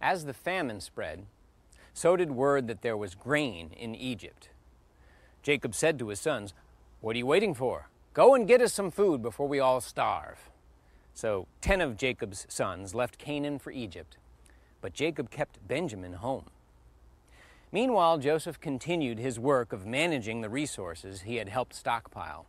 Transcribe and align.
As 0.00 0.24
the 0.24 0.34
famine 0.34 0.80
spread, 0.80 1.26
so 1.94 2.16
did 2.16 2.30
word 2.30 2.68
that 2.68 2.82
there 2.82 2.96
was 2.96 3.14
grain 3.14 3.70
in 3.76 3.94
Egypt. 3.94 4.50
Jacob 5.42 5.74
said 5.74 5.98
to 5.98 6.08
his 6.08 6.20
sons, 6.20 6.52
What 7.00 7.16
are 7.16 7.18
you 7.18 7.26
waiting 7.26 7.54
for? 7.54 7.88
Go 8.12 8.34
and 8.34 8.48
get 8.48 8.60
us 8.60 8.72
some 8.72 8.90
food 8.90 9.22
before 9.22 9.48
we 9.48 9.60
all 9.60 9.80
starve. 9.80 10.50
So 11.14 11.46
ten 11.60 11.80
of 11.80 11.96
Jacob's 11.96 12.46
sons 12.48 12.94
left 12.94 13.16
Canaan 13.16 13.58
for 13.58 13.70
Egypt, 13.70 14.18
but 14.82 14.92
Jacob 14.92 15.30
kept 15.30 15.66
Benjamin 15.66 16.14
home. 16.14 16.50
Meanwhile, 17.72 18.18
Joseph 18.18 18.60
continued 18.60 19.18
his 19.18 19.38
work 19.38 19.72
of 19.72 19.86
managing 19.86 20.40
the 20.40 20.50
resources 20.50 21.22
he 21.22 21.36
had 21.36 21.48
helped 21.48 21.74
stockpile. 21.74 22.46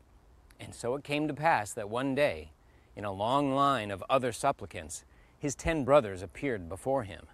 And 0.59 0.75
so 0.75 0.95
it 0.95 1.03
came 1.03 1.27
to 1.27 1.33
pass 1.33 1.71
that 1.73 1.89
one 1.89 2.15
day, 2.15 2.51
in 2.95 3.05
a 3.05 3.11
long 3.11 3.53
line 3.53 3.91
of 3.91 4.03
other 4.09 4.31
supplicants, 4.31 5.05
his 5.39 5.55
ten 5.55 5.83
brothers 5.83 6.21
appeared 6.21 6.67
before 6.67 7.03
him. 7.03 7.27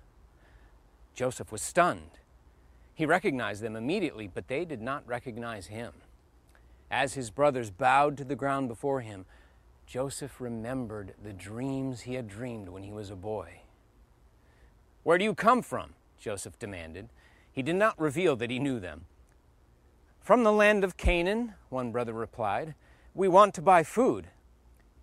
Joseph 1.14 1.52
was 1.52 1.62
stunned. 1.62 2.20
He 2.96 3.06
recognized 3.06 3.62
them 3.62 3.76
immediately, 3.76 4.28
but 4.28 4.48
they 4.48 4.66
did 4.66 4.82
not 4.82 5.08
recognize 5.08 5.68
him. 5.68 5.94
As 6.92 7.14
his 7.14 7.32
brothers 7.32 7.72
bowed 7.72 8.18
to 8.18 8.24
the 8.24 8.36
ground 8.36 8.68
before 8.68 9.02
him, 9.02 9.26
Joseph 9.86 10.40
remembered 10.40 11.14
the 11.22 11.34
dreams 11.34 12.02
he 12.02 12.14
had 12.14 12.28
dreamed 12.28 12.70
when 12.70 12.84
he 12.84 12.92
was 12.92 13.10
a 13.10 13.16
boy. 13.16 13.62
Where 15.04 15.18
do 15.18 15.24
you 15.24 15.34
come 15.34 15.62
from? 15.62 15.94
Joseph 16.20 16.58
demanded. 16.58 17.10
He 17.52 17.62
did 17.62 17.76
not 17.76 18.00
reveal 18.00 18.36
that 18.38 18.50
he 18.50 18.60
knew 18.60 18.80
them. 18.80 19.06
From 20.22 20.44
the 20.44 20.54
land 20.54 20.84
of 20.84 20.98
Canaan, 20.98 21.56
one 21.70 21.92
brother 21.92 22.14
replied. 22.14 22.76
We 23.14 23.28
want 23.28 23.54
to 23.56 23.62
buy 23.62 23.84
food. 23.84 24.28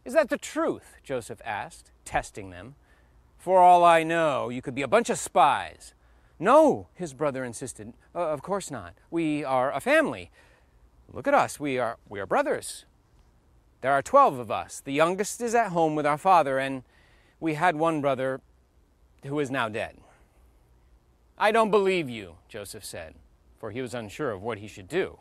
Is 0.05 0.15
that 0.15 0.31
the 0.31 0.39
truth? 0.39 0.97
Joseph 1.05 1.43
asked, 1.45 1.91
testing 2.05 2.51
them. 2.51 2.75
For 3.37 3.59
all 3.59 3.85
I 3.85 4.03
know, 4.03 4.49
you 4.49 4.63
could 4.63 4.75
be 4.75 4.83
a 4.83 4.89
bunch 4.89 5.11
of 5.11 5.19
spies. 5.19 5.95
No, 6.41 6.89
his 6.95 7.13
brother 7.13 7.45
insisted. 7.45 7.93
Uh, 8.15 8.29
of 8.31 8.41
course 8.41 8.71
not. 8.71 8.95
We 9.11 9.45
are 9.45 9.71
a 9.71 9.79
family. 9.79 10.31
Look 11.13 11.29
at 11.29 11.35
us. 11.35 11.61
We 11.61 11.79
are, 11.79 11.99
we 12.09 12.19
are 12.19 12.27
brothers. 12.27 12.87
There 13.83 13.93
are 13.93 14.01
12 14.01 14.39
of 14.39 14.51
us. 14.51 14.81
The 14.83 14.93
youngest 14.93 15.43
is 15.43 15.55
at 15.55 15.71
home 15.71 15.95
with 15.95 16.07
our 16.07 16.17
father, 16.17 16.59
and 16.59 16.83
we 17.41 17.55
had 17.55 17.77
one 17.77 18.01
brother 18.01 18.41
who 19.25 19.39
is 19.39 19.51
now 19.51 19.69
dead. 19.69 19.99
I 21.37 21.53
don't 21.53 21.71
believe 21.71 22.09
you, 22.09 22.37
Joseph 22.49 22.85
said, 22.85 23.15
for 23.59 23.71
he 23.71 23.83
was 23.83 23.93
unsure 23.93 24.31
of 24.31 24.43
what 24.43 24.59
he 24.59 24.69
should 24.69 24.89
do. 24.89 25.19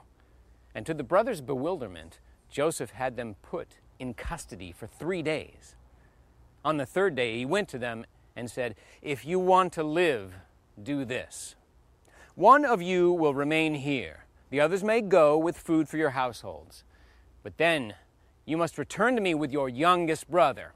And 0.73 0.86
to 0.86 0.94
the 0.94 1.04
brothers' 1.04 1.42
bewilderment, 1.42 2.20
Joseph 2.50 2.92
had 2.92 3.17
them 3.17 3.36
put 3.42 3.80
in 4.00 4.14
custody 4.14 4.72
for 4.72 4.88
three 4.88 5.22
days. 5.22 5.76
On 6.64 6.78
the 6.78 6.86
third 6.86 7.16
day, 7.16 7.38
he 7.38 7.45
went 7.45 7.67
to 7.70 7.78
them 7.78 8.06
and 8.36 8.50
said, 8.50 8.76
If 9.02 9.26
you 9.26 9.38
want 9.38 9.73
to 9.73 9.83
live, 9.83 10.33
do 10.83 11.05
this. 11.05 11.55
One 12.35 12.66
of 12.66 12.81
you 12.81 13.11
will 13.11 13.33
remain 13.33 13.75
here. 13.75 14.25
The 14.49 14.61
others 14.61 14.83
may 14.83 15.02
go 15.02 15.38
with 15.38 15.58
food 15.58 15.88
for 15.88 15.97
your 15.97 16.11
households. 16.11 16.83
But 17.44 17.58
then 17.58 17.95
you 18.45 18.58
must 18.58 18.77
return 18.77 19.16
to 19.16 19.21
me 19.21 19.33
with 19.33 19.52
your 19.52 19.69
youngest 19.69 20.30
brother, 20.30 20.73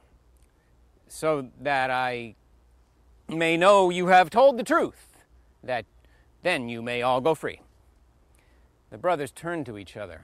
so 1.07 1.49
that 1.59 1.89
I 1.89 2.35
may 3.27 3.57
know 3.57 3.89
you 3.89 4.07
have 4.07 4.29
told 4.29 4.57
the 4.57 4.63
truth, 4.63 5.17
that 5.63 5.85
then 6.41 6.69
you 6.69 6.81
may 6.81 7.01
all 7.01 7.21
go 7.21 7.33
free. 7.33 7.61
The 8.91 8.97
brothers 8.97 9.31
turned 9.31 9.65
to 9.65 9.77
each 9.77 9.97
other, 9.97 10.21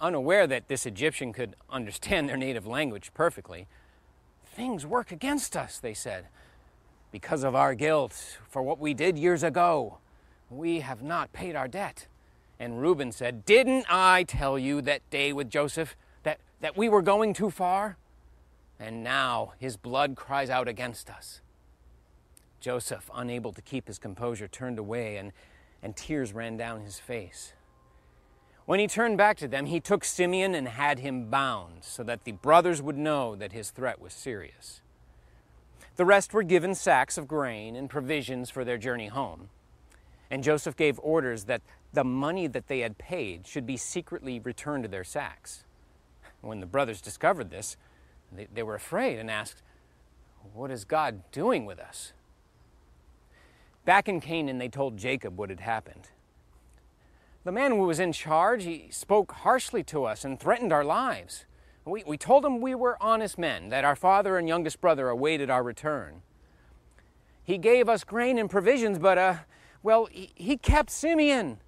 unaware 0.00 0.46
that 0.46 0.68
this 0.68 0.84
Egyptian 0.84 1.32
could 1.32 1.56
understand 1.70 2.28
their 2.28 2.36
native 2.36 2.66
language 2.66 3.12
perfectly. 3.14 3.66
Things 4.44 4.84
work 4.84 5.10
against 5.10 5.56
us, 5.56 5.78
they 5.78 5.94
said, 5.94 6.26
because 7.12 7.44
of 7.44 7.54
our 7.54 7.74
guilt 7.74 8.38
for 8.48 8.62
what 8.62 8.80
we 8.80 8.94
did 8.94 9.18
years 9.18 9.44
ago. 9.44 9.98
We 10.50 10.80
have 10.80 11.02
not 11.02 11.32
paid 11.32 11.54
our 11.54 11.68
debt. 11.68 12.08
And 12.58 12.80
Reuben 12.80 13.12
said, 13.12 13.44
Didn't 13.44 13.86
I 13.88 14.24
tell 14.24 14.58
you 14.58 14.80
that 14.82 15.08
day 15.10 15.32
with 15.32 15.50
Joseph 15.50 15.94
that, 16.24 16.40
that 16.60 16.76
we 16.76 16.88
were 16.88 17.02
going 17.02 17.34
too 17.34 17.50
far? 17.50 17.96
And 18.80 19.04
now 19.04 19.52
his 19.58 19.76
blood 19.76 20.16
cries 20.16 20.50
out 20.50 20.66
against 20.66 21.10
us. 21.10 21.40
Joseph, 22.60 23.10
unable 23.14 23.52
to 23.52 23.60
keep 23.60 23.86
his 23.86 23.98
composure, 23.98 24.48
turned 24.48 24.78
away 24.78 25.16
and, 25.16 25.32
and 25.82 25.96
tears 25.96 26.32
ran 26.32 26.56
down 26.56 26.80
his 26.80 26.98
face. 26.98 27.52
When 28.64 28.78
he 28.78 28.86
turned 28.86 29.18
back 29.18 29.36
to 29.38 29.48
them, 29.48 29.66
he 29.66 29.80
took 29.80 30.04
Simeon 30.04 30.54
and 30.54 30.68
had 30.68 31.00
him 31.00 31.28
bound 31.28 31.82
so 31.82 32.04
that 32.04 32.24
the 32.24 32.32
brothers 32.32 32.80
would 32.80 32.96
know 32.96 33.34
that 33.34 33.52
his 33.52 33.70
threat 33.70 34.00
was 34.00 34.12
serious. 34.12 34.80
The 35.96 36.04
rest 36.04 36.32
were 36.32 36.42
given 36.42 36.74
sacks 36.74 37.18
of 37.18 37.28
grain 37.28 37.76
and 37.76 37.88
provisions 37.88 38.50
for 38.50 38.64
their 38.64 38.78
journey 38.78 39.08
home. 39.08 39.50
And 40.30 40.42
Joseph 40.42 40.76
gave 40.76 40.98
orders 41.00 41.44
that 41.44 41.60
the 41.92 42.04
money 42.04 42.46
that 42.46 42.68
they 42.68 42.80
had 42.80 42.96
paid 42.96 43.46
should 43.46 43.66
be 43.66 43.76
secretly 43.76 44.40
returned 44.40 44.84
to 44.84 44.88
their 44.88 45.04
sacks. 45.04 45.64
When 46.40 46.60
the 46.60 46.66
brothers 46.66 47.00
discovered 47.00 47.50
this, 47.50 47.76
they, 48.34 48.48
they 48.52 48.62
were 48.62 48.74
afraid 48.74 49.18
and 49.18 49.30
asked, 49.30 49.62
What 50.54 50.70
is 50.70 50.84
God 50.84 51.30
doing 51.30 51.66
with 51.66 51.78
us? 51.78 52.14
Back 53.84 54.08
in 54.08 54.20
Canaan, 54.20 54.58
they 54.58 54.68
told 54.68 54.96
Jacob 54.96 55.36
what 55.36 55.50
had 55.50 55.60
happened. 55.60 56.08
The 57.44 57.52
man 57.52 57.72
who 57.72 57.78
was 57.78 58.00
in 58.00 58.12
charge, 58.12 58.64
he 58.64 58.86
spoke 58.90 59.32
harshly 59.32 59.82
to 59.84 60.04
us 60.04 60.24
and 60.24 60.38
threatened 60.38 60.72
our 60.72 60.84
lives. 60.84 61.44
We, 61.84 62.04
we 62.06 62.16
told 62.16 62.44
him 62.44 62.60
we 62.60 62.74
were 62.74 62.96
honest 63.00 63.38
men, 63.38 63.70
that 63.70 63.84
our 63.84 63.96
father 63.96 64.38
and 64.38 64.46
youngest 64.46 64.80
brother 64.80 65.08
awaited 65.08 65.50
our 65.50 65.62
return. 65.62 66.22
He 67.42 67.58
gave 67.58 67.88
us 67.88 68.04
grain 68.04 68.38
and 68.38 68.48
provisions, 68.48 68.98
but, 68.98 69.18
uh, 69.18 69.34
well, 69.82 70.06
he, 70.06 70.30
he 70.34 70.56
kept 70.56 70.90
Simeon. 70.90 71.58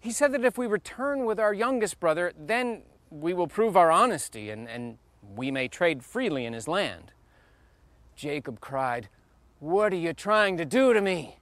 He 0.00 0.10
said 0.10 0.32
that 0.32 0.44
if 0.44 0.56
we 0.56 0.66
return 0.66 1.26
with 1.26 1.38
our 1.38 1.52
youngest 1.52 2.00
brother, 2.00 2.32
then 2.38 2.82
we 3.10 3.34
will 3.34 3.46
prove 3.46 3.76
our 3.76 3.90
honesty 3.90 4.50
and, 4.50 4.68
and 4.68 4.96
we 5.34 5.50
may 5.50 5.68
trade 5.68 6.02
freely 6.02 6.46
in 6.46 6.54
his 6.54 6.66
land. 6.66 7.12
Jacob 8.16 8.60
cried, 8.60 9.08
What 9.60 9.92
are 9.92 9.96
you 9.96 10.12
trying 10.14 10.56
to 10.56 10.64
do 10.64 10.94
to 10.94 11.00
me? 11.00 11.38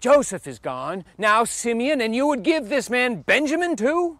Joseph 0.00 0.46
is 0.46 0.58
gone, 0.58 1.04
now 1.18 1.44
Simeon, 1.44 2.00
and 2.00 2.14
you 2.14 2.26
would 2.26 2.42
give 2.42 2.68
this 2.68 2.88
man 2.88 3.22
Benjamin 3.22 3.76
too? 3.76 4.18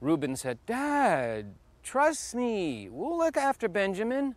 Reuben 0.00 0.36
said, 0.36 0.58
Dad, 0.66 1.54
trust 1.84 2.34
me, 2.34 2.88
we'll 2.90 3.16
look 3.16 3.36
after 3.36 3.68
Benjamin. 3.68 4.34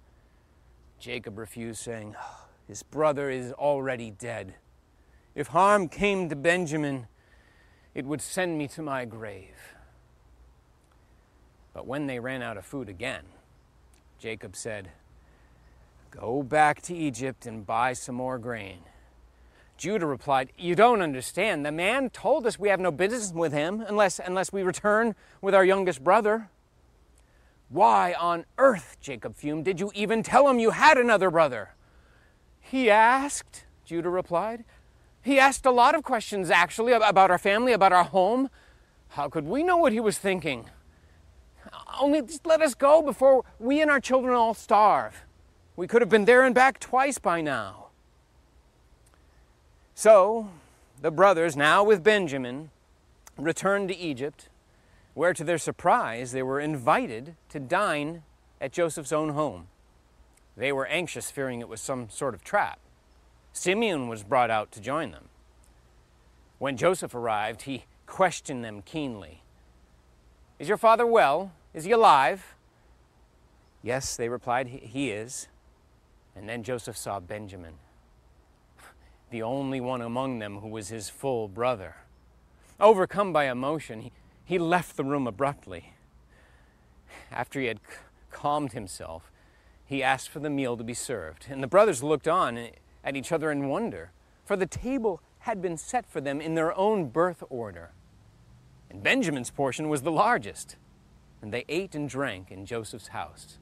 Jacob 1.00 1.40
refused, 1.40 1.80
saying, 1.80 2.16
ah, 2.20 2.46
His 2.68 2.84
brother 2.84 3.30
is 3.30 3.52
already 3.54 4.12
dead. 4.12 4.56
If 5.34 5.48
harm 5.48 5.88
came 5.88 6.30
to 6.30 6.36
Benjamin, 6.36 7.08
it 7.96 8.06
would 8.06 8.22
send 8.22 8.58
me 8.58 8.68
to 8.70 8.82
my 8.82 9.06
grave. 9.06 9.76
But 11.74 11.88
when 11.88 12.08
they 12.08 12.20
ran 12.20 12.42
out 12.42 12.58
of 12.58 12.66
food 12.66 12.90
again, 12.90 13.24
Jacob 14.20 14.56
said, 14.56 14.90
Go 16.10 16.42
back 16.42 16.82
to 16.84 16.96
Egypt 16.96 17.46
and 17.46 17.66
buy 17.66 17.94
some 17.94 18.16
more 18.16 18.40
grain. 18.40 18.80
Judah 19.78 20.08
replied, 20.08 20.52
You 20.58 20.74
don't 20.74 21.02
understand. 21.02 21.66
The 21.66 21.72
man 21.72 22.10
told 22.10 22.48
us 22.48 22.58
we 22.58 22.70
have 22.70 22.80
no 22.80 22.92
business 22.92 23.32
with 23.32 23.54
him 23.54 23.82
unless, 23.88 24.20
unless 24.20 24.52
we 24.52 24.64
return 24.64 25.14
with 25.42 25.54
our 25.54 25.64
youngest 25.64 26.04
brother. 26.04 26.50
Why 27.70 28.14
on 28.14 28.46
earth, 28.58 28.98
Jacob 29.02 29.36
fumed, 29.36 29.66
did 29.66 29.80
you 29.80 29.92
even 29.94 30.24
tell 30.24 30.48
him 30.48 30.60
you 30.60 30.72
had 30.72 30.98
another 30.98 31.30
brother? 31.30 31.72
He 32.60 32.90
asked, 32.90 33.66
Judah 33.86 34.10
replied. 34.10 34.64
He 35.22 35.40
asked 35.40 35.66
a 35.66 35.72
lot 35.72 35.96
of 35.96 36.04
questions, 36.04 36.50
actually, 36.50 36.94
about 36.94 37.32
our 37.32 37.38
family, 37.38 37.74
about 37.74 37.92
our 37.92 38.06
home. 38.06 38.50
How 39.10 39.28
could 39.28 39.46
we 39.46 39.64
know 39.64 39.78
what 39.78 39.92
he 39.92 40.00
was 40.00 40.18
thinking? 40.18 40.70
Only 42.00 42.22
just 42.22 42.46
let 42.46 42.62
us 42.62 42.74
go 42.74 43.02
before 43.02 43.44
we 43.60 43.82
and 43.82 43.92
our 43.92 44.00
children 44.00 44.34
all 44.34 44.54
starve. 44.54 45.26
We 45.76 45.88
could 45.88 46.02
have 46.02 46.10
been 46.10 46.26
there 46.26 46.44
and 46.44 46.56
back 46.56 46.80
twice 46.80 47.18
by 47.18 47.42
now. 47.42 47.88
So 49.96 50.50
the 51.02 51.12
brothers, 51.12 51.58
now 51.58 51.84
with 51.84 52.04
Benjamin, 52.04 52.70
returned 53.38 53.90
to 53.90 53.98
Egypt, 53.98 54.50
where 55.18 55.34
to 55.34 55.44
their 55.44 55.58
surprise 55.58 56.32
they 56.32 56.44
were 56.44 56.60
invited 56.60 57.36
to 57.50 57.60
dine 57.60 58.22
at 58.62 58.72
Joseph's 58.72 59.12
own 59.12 59.30
home. 59.30 59.68
They 60.56 60.72
were 60.72 60.86
anxious, 60.86 61.32
fearing 61.32 61.60
it 61.60 61.68
was 61.68 61.82
some 61.82 62.08
sort 62.08 62.36
of 62.36 62.44
trap. 62.44 62.78
Simeon 63.52 64.10
was 64.10 64.22
brought 64.22 64.52
out 64.52 64.72
to 64.74 64.80
join 64.80 65.10
them. 65.10 65.30
When 66.60 66.78
Joseph 66.78 67.16
arrived, 67.16 67.64
he 67.64 67.86
questioned 68.06 68.64
them 68.64 68.84
keenly. 68.84 69.42
Is 70.60 70.68
your 70.68 70.78
father 70.78 71.08
well? 71.08 71.52
Is 71.74 71.86
he 71.86 71.92
alive? 71.92 72.54
Yes, 73.82 74.16
they 74.16 74.30
replied, 74.30 74.68
he 74.68 75.10
is. 75.10 75.48
And 76.36 76.48
then 76.48 76.62
Joseph 76.62 76.96
saw 76.96 77.20
Benjamin 77.20 77.74
the 79.32 79.42
only 79.42 79.82
one 79.82 80.02
among 80.02 80.38
them 80.38 80.60
who 80.60 80.68
was 80.68 80.90
his 80.90 81.10
full 81.10 81.48
brother. 81.48 81.96
Overcome 82.80 83.34
by 83.34 83.50
emotion, 83.50 84.02
he, 84.02 84.12
he 84.48 84.58
left 84.58 84.96
the 84.96 85.04
room 85.04 85.28
abruptly. 85.28 85.94
After 87.34 87.60
he 87.60 87.66
had 87.66 87.82
calmed 88.32 88.72
himself, 88.72 89.30
he 89.86 90.02
asked 90.02 90.30
for 90.30 90.40
the 90.40 90.50
meal 90.50 90.78
to 90.78 90.86
be 90.86 90.94
served, 90.94 91.48
and 91.50 91.62
the 91.62 91.68
brothers 91.68 92.02
looked 92.02 92.30
on 92.30 92.70
at 93.04 93.16
each 93.18 93.34
other 93.34 93.52
in 93.52 93.68
wonder. 93.68 94.12
for 94.46 94.56
the 94.56 94.66
table 94.66 95.22
had 95.40 95.62
been 95.62 95.76
set 95.76 96.10
for 96.10 96.22
them 96.22 96.40
in 96.40 96.56
their 96.56 96.74
own 96.78 97.10
birth 97.10 97.44
order. 97.50 97.92
And 98.90 99.04
Benjamin's 99.04 99.52
portion 99.52 99.90
was 99.90 100.04
the 100.04 100.12
largest, 100.12 100.78
and 101.42 101.54
they 101.54 101.66
ate 101.68 101.94
and 101.94 102.08
drank 102.08 102.50
in 102.50 102.66
Joseph's 102.66 103.10
house. 103.10 103.58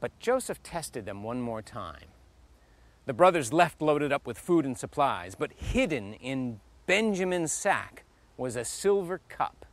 But 0.00 0.18
Joseph 0.20 0.62
tested 0.62 1.06
them 1.06 1.22
one 1.22 1.40
more 1.40 1.62
time. 1.62 2.12
The 3.06 3.14
brothers 3.14 3.50
left 3.50 3.80
loaded 3.80 4.12
up 4.12 4.26
with 4.26 4.38
food 4.38 4.66
and 4.66 4.76
supplies, 4.76 5.34
but 5.34 5.54
hidden 5.54 6.12
in 6.12 6.60
Benjamin's 6.84 7.52
sack 7.52 8.04
was 8.38 8.56
a 8.56 8.64
silver 8.64 9.20
cup. 9.28 9.66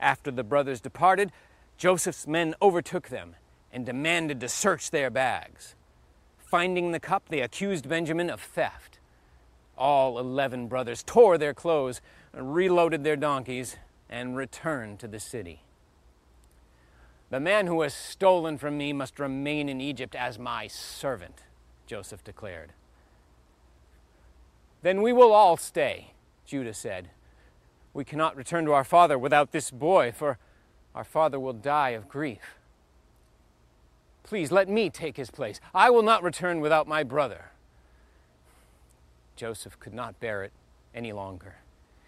After 0.00 0.32
the 0.32 0.42
brothers 0.42 0.80
departed, 0.80 1.30
Joseph's 1.76 2.26
men 2.26 2.54
overtook 2.60 3.08
them 3.08 3.36
and 3.72 3.86
demanded 3.86 4.40
to 4.40 4.48
search 4.48 4.90
their 4.90 5.10
bags. 5.10 5.76
Finding 6.38 6.90
the 6.90 6.98
cup, 6.98 7.28
they 7.28 7.40
accused 7.40 7.88
Benjamin 7.88 8.28
of 8.28 8.40
theft. 8.40 8.98
All 9.78 10.18
eleven 10.18 10.66
brothers 10.66 11.04
tore 11.04 11.38
their 11.38 11.54
clothes, 11.54 12.00
reloaded 12.34 13.04
their 13.04 13.16
donkeys, 13.16 13.76
and 14.08 14.36
returned 14.36 14.98
to 14.98 15.06
the 15.06 15.20
city. 15.20 15.62
The 17.30 17.38
man 17.38 17.68
who 17.68 17.82
has 17.82 17.94
stolen 17.94 18.58
from 18.58 18.76
me 18.76 18.92
must 18.92 19.20
remain 19.20 19.68
in 19.68 19.80
Egypt 19.80 20.16
as 20.16 20.38
my 20.38 20.66
servant, 20.66 21.44
Joseph 21.86 22.24
declared. 22.24 22.72
Then 24.82 25.02
we 25.02 25.12
will 25.12 25.32
all 25.32 25.56
stay, 25.56 26.12
Judah 26.44 26.74
said. 26.74 27.10
We 27.92 28.04
cannot 28.04 28.36
return 28.36 28.64
to 28.66 28.72
our 28.72 28.84
father 28.84 29.18
without 29.18 29.52
this 29.52 29.70
boy, 29.70 30.12
for 30.12 30.38
our 30.94 31.04
father 31.04 31.40
will 31.40 31.52
die 31.52 31.90
of 31.90 32.08
grief. 32.08 32.56
Please 34.22 34.52
let 34.52 34.68
me 34.68 34.90
take 34.90 35.16
his 35.16 35.30
place. 35.30 35.60
I 35.74 35.90
will 35.90 36.02
not 36.02 36.22
return 36.22 36.60
without 36.60 36.86
my 36.86 37.02
brother. 37.02 37.50
Joseph 39.34 39.78
could 39.80 39.94
not 39.94 40.20
bear 40.20 40.44
it 40.44 40.52
any 40.94 41.12
longer. 41.12 41.56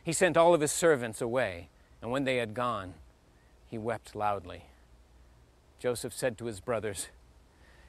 He 0.04 0.12
sent 0.12 0.36
all 0.36 0.54
of 0.54 0.60
his 0.60 0.72
servants 0.72 1.20
away, 1.20 1.68
and 2.00 2.10
when 2.10 2.24
they 2.24 2.36
had 2.36 2.54
gone, 2.54 2.94
he 3.68 3.78
wept 3.78 4.14
loudly. 4.14 4.64
Joseph 5.78 6.12
said 6.12 6.38
to 6.38 6.44
his 6.44 6.60
brothers, 6.60 7.08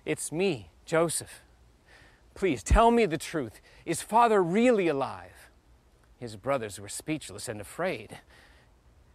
It's 0.05 0.31
me, 0.31 0.69
Joseph. 0.85 1.41
Please 2.33 2.63
tell 2.63 2.89
me 2.89 3.05
the 3.05 3.17
truth. 3.17 3.61
Is 3.85 4.01
father 4.01 4.41
really 4.41 4.87
alive? 4.87 5.49
His 6.23 6.37
brothers 6.37 6.79
were 6.79 6.87
speechless 6.87 7.49
and 7.49 7.59
afraid. 7.59 8.21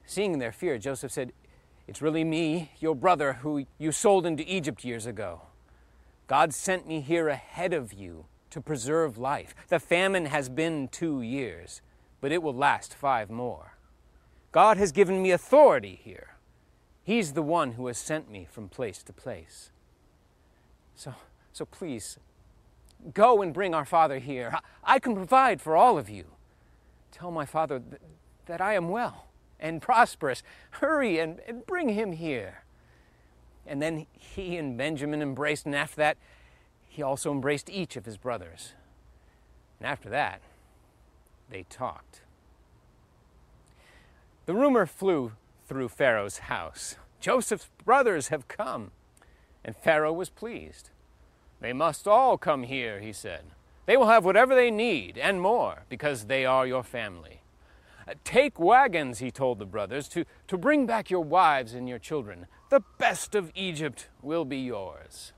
Seeing 0.05 0.38
their 0.38 0.52
fear, 0.52 0.76
Joseph 0.76 1.10
said, 1.10 1.32
It's 1.87 2.02
really 2.02 2.22
me, 2.22 2.72
your 2.81 2.94
brother, 2.94 3.32
who 3.32 3.64
you 3.78 3.93
sold 3.93 4.26
into 4.26 4.44
Egypt 4.46 4.84
years 4.84 5.06
ago. 5.06 5.40
God 6.26 6.52
sent 6.52 6.87
me 6.87 7.00
here 7.00 7.28
ahead 7.28 7.72
of 7.72 7.94
you 7.94 8.26
to 8.50 8.60
preserve 8.60 9.16
life. 9.16 9.55
The 9.69 9.81
famine 9.81 10.26
has 10.26 10.50
been 10.50 10.87
two 10.88 11.22
years, 11.22 11.81
but 12.20 12.31
it 12.31 12.43
will 12.43 12.52
last 12.52 12.93
five 12.93 13.31
more. 13.31 13.78
God 14.52 14.76
has 14.76 14.93
given 14.93 15.22
me 15.22 15.31
authority 15.31 15.99
here. 16.05 16.37
He's 17.02 17.32
the 17.32 17.40
one 17.40 17.72
who 17.72 17.87
has 17.87 17.96
sent 17.96 18.31
me 18.31 18.46
from 18.50 18.69
place 18.69 19.02
to 19.05 19.14
place. 19.14 19.70
So, 20.94 21.14
so 21.55 21.64
please, 21.64 22.19
go 23.14 23.40
and 23.40 23.55
bring 23.55 23.75
our 23.75 23.87
father 23.87 24.19
here. 24.19 24.58
I 24.84 24.99
can 24.99 25.14
provide 25.14 25.62
for 25.62 25.75
all 25.75 25.96
of 25.96 26.10
you. 26.10 26.26
Tell 27.12 27.31
my 27.31 27.44
father 27.44 27.81
th- 27.81 28.00
that 28.46 28.60
I 28.60 28.75
am 28.75 28.88
well 28.88 29.26
and 29.60 29.82
prosperous. 29.82 30.43
Hurry 30.72 31.19
and, 31.19 31.40
and 31.46 31.66
bring 31.66 31.90
him 31.90 32.12
here. 32.12 32.62
And 33.66 33.82
then 33.82 34.06
he 34.12 34.56
and 34.56 34.78
Benjamin 34.78 35.20
embraced, 35.20 35.66
and 35.66 35.75
after 35.75 35.96
that, 35.96 36.16
he 36.88 37.02
also 37.02 37.31
embraced 37.31 37.69
each 37.69 37.96
of 37.96 38.06
his 38.06 38.16
brothers. 38.16 38.72
And 39.78 39.87
after 39.87 40.08
that, 40.08 40.40
they 41.50 41.64
talked. 41.69 42.22
The 44.46 44.55
rumor 44.55 44.87
flew 44.87 45.32
through 45.66 45.88
Pharaoh's 45.88 46.38
house 46.38 46.96
Joseph's 47.20 47.69
brothers 47.84 48.28
have 48.28 48.49
come. 48.49 48.93
And 49.64 49.76
Pharaoh 49.76 50.12
was 50.12 50.31
pleased. 50.31 50.90
They 51.60 51.72
must 51.72 52.06
all 52.06 52.38
come 52.38 52.62
here, 52.62 53.00
he 53.00 53.12
said. 53.12 53.43
They 53.88 53.96
will 53.96 54.08
have 54.08 54.26
whatever 54.26 54.55
they 54.55 54.70
need 54.70 55.17
and 55.17 55.40
more, 55.40 55.85
because 55.88 56.26
they 56.26 56.44
are 56.44 56.67
your 56.67 56.82
family. 56.82 57.40
Uh, 58.06 58.12
take 58.23 58.61
wagons, 58.61 59.20
he 59.20 59.31
told 59.31 59.58
the 59.58 59.64
brothers, 59.64 60.08
to, 60.08 60.26
to 60.49 60.58
bring 60.58 60.85
back 60.85 61.08
your 61.08 61.25
wives 61.25 61.73
and 61.73 61.88
your 61.88 61.99
children. 61.99 62.49
The 62.69 62.82
best 62.99 63.35
of 63.35 63.50
Egypt 63.55 64.08
will 64.20 64.44
be 64.44 64.58
yours. 64.58 65.32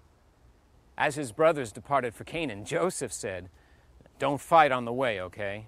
As 0.99 1.15
his 1.15 1.31
brothers 1.31 1.71
departed 1.71 2.13
for 2.13 2.25
Canaan, 2.25 2.65
Joseph 2.65 3.13
said, 3.13 3.51
Don't 4.19 4.41
fight 4.41 4.73
on 4.73 4.85
the 4.85 4.93
way, 4.93 5.21
okay? 5.21 5.67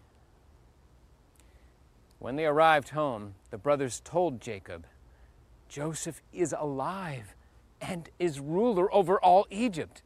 When 2.18 2.34
they 2.34 2.46
arrived 2.46 2.88
home, 2.88 3.34
the 3.52 3.58
brothers 3.58 4.02
told 4.04 4.40
Jacob, 4.40 4.86
Joseph 5.68 6.20
is 6.32 6.52
alive 6.58 7.36
and 7.80 8.10
is 8.18 8.40
ruler 8.40 8.92
over 8.92 9.20
all 9.20 9.46
Egypt. 9.50 10.02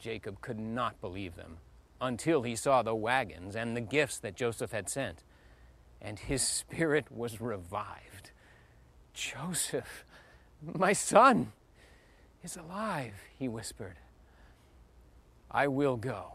Jacob 0.00 0.40
could 0.40 0.58
not 0.58 0.98
believe 1.02 1.36
them 1.36 1.58
until 2.00 2.42
he 2.42 2.56
saw 2.56 2.82
the 2.82 2.94
wagons 2.94 3.54
and 3.54 3.76
the 3.76 3.80
gifts 3.80 4.18
that 4.18 4.34
Joseph 4.34 4.72
had 4.72 4.88
sent, 4.88 5.22
and 6.00 6.18
his 6.18 6.42
spirit 6.42 7.10
was 7.10 7.40
revived. 7.40 8.30
Joseph, 9.12 10.04
my 10.62 10.92
son, 10.92 11.52
is 12.42 12.56
alive, 12.56 13.14
he 13.38 13.48
whispered. 13.48 13.96
I 15.50 15.68
will 15.68 15.96
go. 15.96 16.26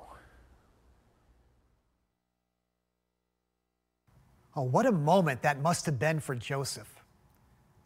Oh, 4.56 4.64
what 4.64 4.86
a 4.86 4.92
moment 4.92 5.42
that 5.42 5.62
must 5.62 5.86
have 5.86 6.00
been 6.00 6.20
for 6.20 6.36
Joseph. 6.36 6.90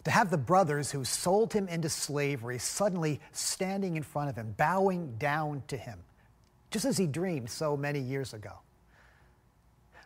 To 0.04 0.12
have 0.12 0.30
the 0.30 0.38
brothers 0.38 0.92
who 0.92 1.04
sold 1.04 1.54
him 1.54 1.68
into 1.68 1.90
slavery 1.90 2.58
suddenly 2.58 3.20
standing 3.32 3.96
in 3.96 4.04
front 4.04 4.30
of 4.30 4.36
him, 4.36 4.54
bowing 4.58 5.16
down 5.18 5.64
to 5.68 5.78
him 5.78 6.00
just 6.72 6.86
as 6.86 6.98
he 6.98 7.08
dreamed 7.08 7.50
so 7.50 7.76
many 7.76 8.00
years 8.00 8.34
ago. 8.34 8.54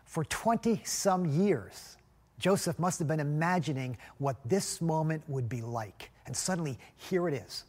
For 0.05 0.23
20 0.25 0.81
some 0.83 1.25
years, 1.25 1.97
Joseph 2.39 2.77
must 2.77 2.99
have 2.99 3.07
been 3.07 3.19
imagining 3.19 3.97
what 4.17 4.37
this 4.45 4.81
moment 4.81 5.23
would 5.27 5.49
be 5.49 5.61
like. 5.61 6.11
And 6.25 6.35
suddenly, 6.35 6.77
here 6.95 7.27
it 7.27 7.33
is. 7.33 7.63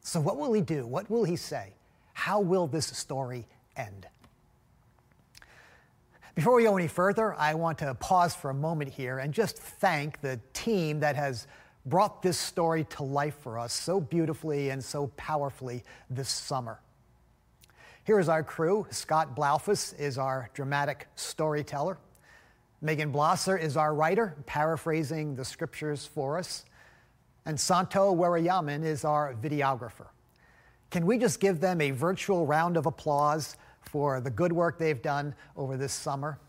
So, 0.00 0.20
what 0.20 0.36
will 0.36 0.52
he 0.52 0.60
do? 0.60 0.86
What 0.86 1.10
will 1.10 1.24
he 1.24 1.36
say? 1.36 1.74
How 2.12 2.40
will 2.40 2.66
this 2.66 2.86
story 2.86 3.46
end? 3.76 4.06
Before 6.34 6.54
we 6.54 6.64
go 6.64 6.76
any 6.76 6.88
further, 6.88 7.34
I 7.34 7.54
want 7.54 7.78
to 7.78 7.94
pause 7.94 8.34
for 8.34 8.50
a 8.50 8.54
moment 8.54 8.90
here 8.90 9.18
and 9.18 9.34
just 9.34 9.58
thank 9.58 10.20
the 10.20 10.40
team 10.54 11.00
that 11.00 11.14
has 11.14 11.46
brought 11.84 12.22
this 12.22 12.38
story 12.38 12.84
to 12.84 13.02
life 13.02 13.36
for 13.42 13.58
us 13.58 13.72
so 13.72 14.00
beautifully 14.00 14.70
and 14.70 14.82
so 14.82 15.08
powerfully 15.16 15.84
this 16.08 16.30
summer. 16.30 16.80
Here 18.04 18.18
is 18.18 18.28
our 18.28 18.42
crew. 18.42 18.84
Scott 18.90 19.36
Blaufus 19.36 19.98
is 19.98 20.18
our 20.18 20.50
dramatic 20.54 21.06
storyteller. 21.14 21.98
Megan 22.80 23.12
Blosser 23.12 23.60
is 23.60 23.76
our 23.76 23.94
writer, 23.94 24.34
paraphrasing 24.44 25.36
the 25.36 25.44
scriptures 25.44 26.04
for 26.04 26.36
us. 26.36 26.64
And 27.46 27.58
Santo 27.58 28.12
Warayaman 28.12 28.84
is 28.84 29.04
our 29.04 29.34
videographer. 29.40 30.08
Can 30.90 31.06
we 31.06 31.16
just 31.16 31.38
give 31.38 31.60
them 31.60 31.80
a 31.80 31.92
virtual 31.92 32.44
round 32.44 32.76
of 32.76 32.86
applause 32.86 33.56
for 33.82 34.20
the 34.20 34.30
good 34.30 34.52
work 34.52 34.78
they've 34.78 35.00
done 35.00 35.32
over 35.56 35.76
this 35.76 35.92
summer? 35.92 36.40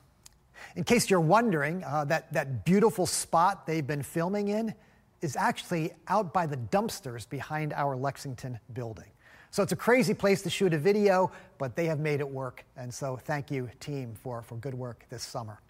In 0.76 0.84
case 0.84 1.08
you're 1.08 1.22
wondering, 1.22 1.84
uh, 1.84 2.06
that, 2.06 2.34
that 2.34 2.66
beautiful 2.66 3.06
spot 3.06 3.68
they've 3.68 3.86
been 3.86 4.02
filming 4.02 4.48
in 4.48 4.74
is 5.22 5.36
actually 5.36 5.94
out 6.08 6.34
by 6.34 6.48
the 6.48 6.58
dumpsters 6.58 7.30
behind 7.30 7.74
our 7.74 7.96
Lexington 7.96 8.60
building. 8.74 9.12
So 9.54 9.62
it's 9.62 9.72
a 9.72 9.76
crazy 9.76 10.16
place 10.16 10.42
to 10.42 10.50
shoot 10.50 10.74
a 10.74 10.80
video, 10.80 11.32
but 11.60 11.76
they 11.76 11.86
have 11.86 12.00
made 12.00 12.22
it 12.22 12.28
work. 12.28 12.66
And 12.76 12.92
so 12.92 13.18
thank 13.18 13.52
you, 13.52 13.70
team, 13.80 14.16
for, 14.16 14.42
for 14.42 14.56
good 14.56 14.74
work 14.74 15.06
this 15.12 15.22
summer. 15.22 15.62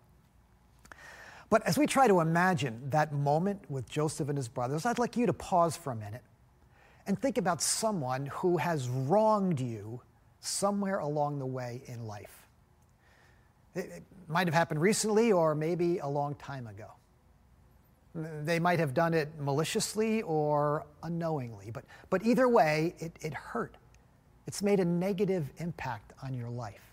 But 1.49 1.63
as 1.67 1.77
we 1.77 1.85
try 1.85 2.07
to 2.07 2.21
imagine 2.21 2.89
that 2.91 3.11
moment 3.11 3.59
with 3.69 3.89
Joseph 3.89 4.29
and 4.29 4.37
his 4.37 4.47
brothers, 4.47 4.85
I'd 4.85 4.99
like 4.99 5.17
you 5.17 5.25
to 5.25 5.33
pause 5.33 5.75
for 5.75 5.91
a 5.91 5.97
minute 5.97 6.21
and 7.05 7.21
think 7.21 7.37
about 7.37 7.61
someone 7.61 8.27
who 8.27 8.55
has 8.55 8.87
wronged 8.87 9.59
you 9.59 9.99
somewhere 10.39 10.99
along 10.99 11.39
the 11.39 11.45
way 11.45 11.81
in 11.85 12.07
life. 12.07 12.47
It, 13.75 14.01
might 14.29 14.47
have 14.47 14.53
happened 14.53 14.79
recently 14.79 15.33
or 15.33 15.55
maybe 15.55 15.97
a 15.97 16.07
long 16.07 16.35
time 16.35 16.67
ago. 16.67 16.87
They 18.15 18.59
might 18.59 18.79
have 18.79 18.93
done 18.93 19.13
it 19.13 19.29
maliciously 19.39 20.21
or 20.21 20.85
unknowingly, 21.01 21.71
but, 21.71 21.83
but 22.09 22.23
either 22.23 22.47
way, 22.47 22.93
it, 22.99 23.17
it 23.21 23.33
hurt. 23.33 23.75
It's 24.45 24.61
made 24.61 24.79
a 24.79 24.85
negative 24.85 25.49
impact 25.57 26.13
on 26.21 26.33
your 26.33 26.49
life. 26.49 26.83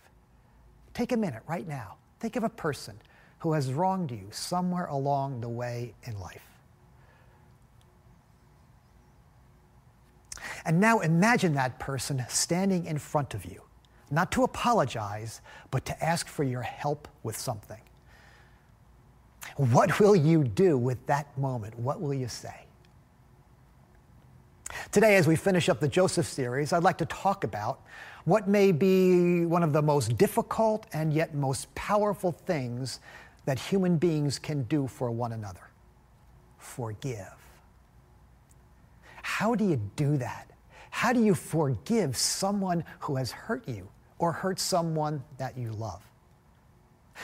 Take 0.94 1.12
a 1.12 1.16
minute 1.16 1.42
right 1.46 1.68
now. 1.68 1.96
Think 2.20 2.36
of 2.36 2.44
a 2.44 2.48
person 2.48 3.00
who 3.40 3.52
has 3.52 3.72
wronged 3.72 4.10
you 4.10 4.28
somewhere 4.30 4.86
along 4.86 5.40
the 5.40 5.48
way 5.48 5.94
in 6.04 6.18
life. 6.20 6.46
And 10.64 10.80
now 10.80 11.00
imagine 11.00 11.54
that 11.54 11.78
person 11.78 12.24
standing 12.28 12.86
in 12.86 12.98
front 12.98 13.34
of 13.34 13.44
you. 13.44 13.62
not 14.10 14.32
to 14.32 14.42
apologize, 14.42 15.40
but 15.70 15.84
to 15.86 16.04
ask 16.04 16.26
for 16.26 16.44
your 16.44 16.62
help 16.62 17.08
with 17.22 17.36
something. 17.36 17.80
What 19.60 20.00
will 20.00 20.16
you 20.16 20.42
do 20.42 20.78
with 20.78 21.04
that 21.04 21.36
moment? 21.36 21.78
What 21.78 22.00
will 22.00 22.14
you 22.14 22.28
say? 22.28 22.64
Today, 24.90 25.16
as 25.16 25.26
we 25.26 25.36
finish 25.36 25.68
up 25.68 25.80
the 25.80 25.88
Joseph 25.88 26.24
series, 26.24 26.72
I'd 26.72 26.82
like 26.82 26.96
to 26.96 27.04
talk 27.04 27.44
about 27.44 27.82
what 28.24 28.48
may 28.48 28.72
be 28.72 29.44
one 29.44 29.62
of 29.62 29.74
the 29.74 29.82
most 29.82 30.16
difficult 30.16 30.86
and 30.94 31.12
yet 31.12 31.34
most 31.34 31.74
powerful 31.74 32.32
things 32.32 33.00
that 33.44 33.58
human 33.58 33.98
beings 33.98 34.38
can 34.38 34.62
do 34.62 34.86
for 34.86 35.10
one 35.10 35.32
another 35.32 35.68
forgive. 36.56 37.34
How 39.20 39.54
do 39.54 39.68
you 39.68 39.78
do 39.94 40.16
that? 40.16 40.50
How 40.88 41.12
do 41.12 41.22
you 41.22 41.34
forgive 41.34 42.16
someone 42.16 42.82
who 43.00 43.16
has 43.16 43.30
hurt 43.30 43.68
you 43.68 43.90
or 44.18 44.32
hurt 44.32 44.58
someone 44.58 45.22
that 45.36 45.58
you 45.58 45.72
love? 45.72 46.09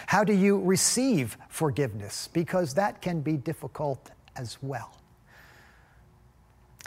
How 0.06 0.24
do 0.24 0.32
you 0.32 0.60
receive 0.60 1.36
forgiveness? 1.48 2.28
Because 2.32 2.74
that 2.74 3.00
can 3.00 3.20
be 3.20 3.36
difficult 3.36 4.10
as 4.36 4.58
well. 4.62 4.92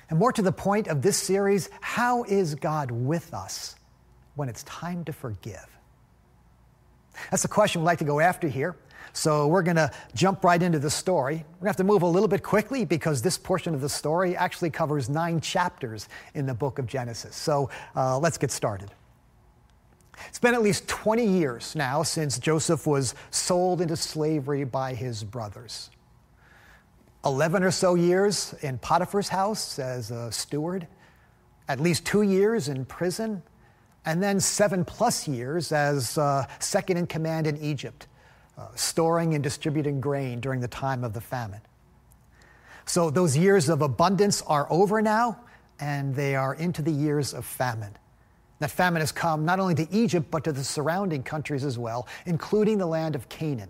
And 0.09 0.17
more 0.17 0.31
to 0.31 0.41
the 0.41 0.51
point 0.51 0.87
of 0.87 1.01
this 1.01 1.17
series, 1.17 1.69
how 1.81 2.23
is 2.23 2.55
God 2.55 2.91
with 2.91 3.33
us 3.33 3.75
when 4.35 4.49
it's 4.49 4.63
time 4.63 5.03
to 5.05 5.13
forgive? 5.13 5.67
That's 7.29 7.43
the 7.43 7.49
question 7.49 7.81
we'd 7.81 7.85
like 7.85 7.99
to 7.99 8.05
go 8.05 8.19
after 8.19 8.47
here. 8.47 8.75
So 9.13 9.47
we're 9.47 9.63
going 9.63 9.77
to 9.77 9.91
jump 10.13 10.43
right 10.43 10.61
into 10.61 10.79
the 10.79 10.89
story. 10.89 11.35
We're 11.35 11.41
going 11.41 11.59
to 11.61 11.67
have 11.67 11.75
to 11.77 11.83
move 11.83 12.03
a 12.03 12.07
little 12.07 12.27
bit 12.27 12.43
quickly 12.43 12.85
because 12.85 13.21
this 13.21 13.37
portion 13.37 13.73
of 13.73 13.81
the 13.81 13.89
story 13.89 14.35
actually 14.35 14.69
covers 14.69 15.09
nine 15.09 15.41
chapters 15.41 16.07
in 16.33 16.45
the 16.45 16.53
book 16.53 16.79
of 16.79 16.85
Genesis. 16.85 17.35
So 17.35 17.69
uh, 17.95 18.19
let's 18.19 18.37
get 18.37 18.51
started. 18.51 18.91
It's 20.27 20.39
been 20.39 20.53
at 20.53 20.61
least 20.61 20.87
20 20.87 21.25
years 21.25 21.75
now 21.75 22.03
since 22.03 22.37
Joseph 22.37 22.85
was 22.85 23.15
sold 23.31 23.81
into 23.81 23.95
slavery 23.95 24.63
by 24.63 24.93
his 24.93 25.23
brothers. 25.23 25.89
11 27.25 27.63
or 27.63 27.71
so 27.71 27.95
years 27.95 28.53
in 28.61 28.77
Potiphar's 28.77 29.29
house 29.29 29.79
as 29.79 30.11
a 30.11 30.31
steward, 30.31 30.87
at 31.67 31.79
least 31.79 32.05
two 32.05 32.21
years 32.21 32.69
in 32.69 32.85
prison, 32.85 33.43
and 34.05 34.23
then 34.23 34.39
seven 34.39 34.85
plus 34.85 35.27
years 35.27 35.71
as 35.71 36.17
uh, 36.17 36.45
second 36.59 36.97
in 36.97 37.05
command 37.05 37.45
in 37.45 37.57
Egypt, 37.57 38.07
uh, 38.57 38.67
storing 38.75 39.33
and 39.33 39.43
distributing 39.43 39.99
grain 39.99 40.39
during 40.39 40.61
the 40.61 40.67
time 40.67 41.03
of 41.03 41.13
the 41.13 41.21
famine. 41.21 41.61
So 42.85 43.09
those 43.09 43.37
years 43.37 43.69
of 43.69 43.81
abundance 43.81 44.41
are 44.43 44.65
over 44.71 45.01
now, 45.01 45.41
and 45.79 46.15
they 46.15 46.35
are 46.35 46.55
into 46.55 46.81
the 46.81 46.91
years 46.91 47.33
of 47.33 47.45
famine. 47.45 47.95
That 48.59 48.71
famine 48.71 49.01
has 49.01 49.11
come 49.11 49.45
not 49.45 49.59
only 49.59 49.75
to 49.75 49.87
Egypt, 49.91 50.27
but 50.29 50.43
to 50.43 50.51
the 50.51 50.63
surrounding 50.63 51.23
countries 51.23 51.63
as 51.63 51.77
well, 51.77 52.07
including 52.25 52.77
the 52.77 52.85
land 52.85 53.15
of 53.15 53.29
Canaan, 53.29 53.69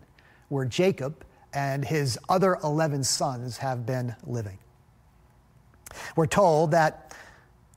where 0.50 0.66
Jacob 0.66 1.24
and 1.54 1.86
his 1.86 2.18
other 2.28 2.58
11 2.64 3.04
sons 3.04 3.58
have 3.58 3.86
been 3.86 4.16
living. 4.26 4.58
We're 6.16 6.28
told 6.28 6.72
that 6.72 7.16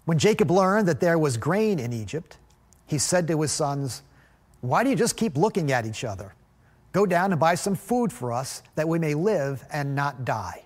when 0.04 0.18
Jacob 0.18 0.50
learned 0.50 0.88
that 0.88 1.00
there 1.00 1.18
was 1.18 1.36
grain 1.36 1.78
in 1.78 1.92
Egypt, 1.92 2.38
he 2.86 2.98
said 2.98 3.26
to 3.28 3.40
his 3.40 3.52
sons, 3.52 4.02
Why 4.60 4.84
do 4.84 4.90
you 4.90 4.96
just 4.96 5.16
keep 5.16 5.36
looking 5.36 5.72
at 5.72 5.86
each 5.86 6.04
other? 6.04 6.34
Go 6.92 7.06
down 7.06 7.32
and 7.32 7.40
buy 7.40 7.54
some 7.54 7.74
food 7.74 8.12
for 8.12 8.32
us 8.32 8.62
that 8.74 8.88
we 8.88 8.98
may 8.98 9.14
live 9.14 9.64
and 9.72 9.94
not 9.94 10.24
die. 10.24 10.64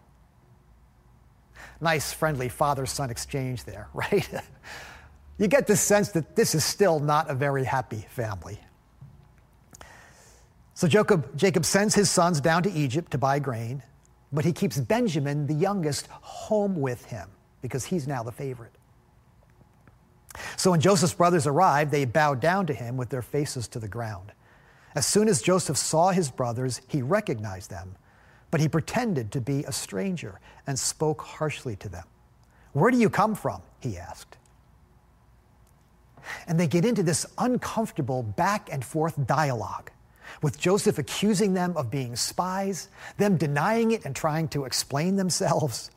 Nice, 1.80 2.12
friendly 2.12 2.48
father 2.48 2.86
son 2.86 3.10
exchange 3.10 3.64
there, 3.64 3.88
right? 3.94 4.28
You 5.38 5.49
get 5.49 5.66
the 5.66 5.76
sense 5.76 6.11
that 6.11 6.35
this 6.35 6.55
is 6.55 6.64
still 6.64 6.99
not 6.99 7.31
a 7.31 7.35
very 7.35 7.64
happy 7.64 8.07
family. 8.11 8.59
So 10.75 10.87
Jacob, 10.87 11.37
Jacob 11.37 11.64
sends 11.64 11.95
his 11.95 12.11
sons 12.11 12.40
down 12.40 12.62
to 12.64 12.73
Egypt 12.73 13.11
to 13.12 13.19
buy 13.19 13.38
grain, 13.38 13.83
but 14.33 14.45
he 14.45 14.52
keeps 14.52 14.78
Benjamin, 14.78 15.47
the 15.47 15.55
youngest, 15.55 16.07
home 16.09 16.81
with 16.81 17.05
him 17.07 17.28
because 17.62 17.85
he's 17.85 18.07
now 18.07 18.23
the 18.23 18.33
favorite. 18.33 18.73
So 20.57 20.71
when 20.71 20.81
Joseph's 20.81 21.14
brothers 21.14 21.47
arrived, 21.47 21.90
they 21.90 22.05
bowed 22.05 22.40
down 22.40 22.66
to 22.66 22.75
him 22.75 22.97
with 22.97 23.09
their 23.09 23.23
faces 23.23 23.69
to 23.69 23.78
the 23.78 23.88
ground. 23.88 24.33
As 24.95 25.07
soon 25.07 25.28
as 25.28 25.43
Joseph 25.43 25.76
saw 25.76 26.11
his 26.11 26.31
brothers, 26.31 26.81
he 26.88 27.02
recognized 27.02 27.71
them, 27.71 27.97
but 28.50 28.61
he 28.61 28.69
pretended 28.69 29.33
to 29.33 29.40
be 29.40 29.64
a 29.64 29.73
stranger 29.73 30.40
and 30.66 30.78
spoke 30.78 31.21
harshly 31.23 31.76
to 31.76 31.88
them. 31.88 32.05
Where 32.73 32.90
do 32.90 32.99
you 32.99 33.11
come 33.11 33.35
from? 33.35 33.62
he 33.81 33.97
asked. 33.97 34.37
And 36.47 36.59
they 36.59 36.66
get 36.66 36.85
into 36.85 37.02
this 37.02 37.26
uncomfortable 37.38 38.23
back 38.23 38.68
and 38.73 38.85
forth 38.85 39.26
dialogue, 39.26 39.90
with 40.42 40.59
Joseph 40.59 40.99
accusing 40.99 41.54
them 41.54 41.76
of 41.76 41.90
being 41.90 42.16
spies, 42.16 42.88
them 43.16 43.37
denying 43.37 43.92
it 43.92 44.04
and 44.04 44.14
trying 44.14 44.49
to 44.49 44.64
explain 44.64 45.16
themselves. 45.16 45.90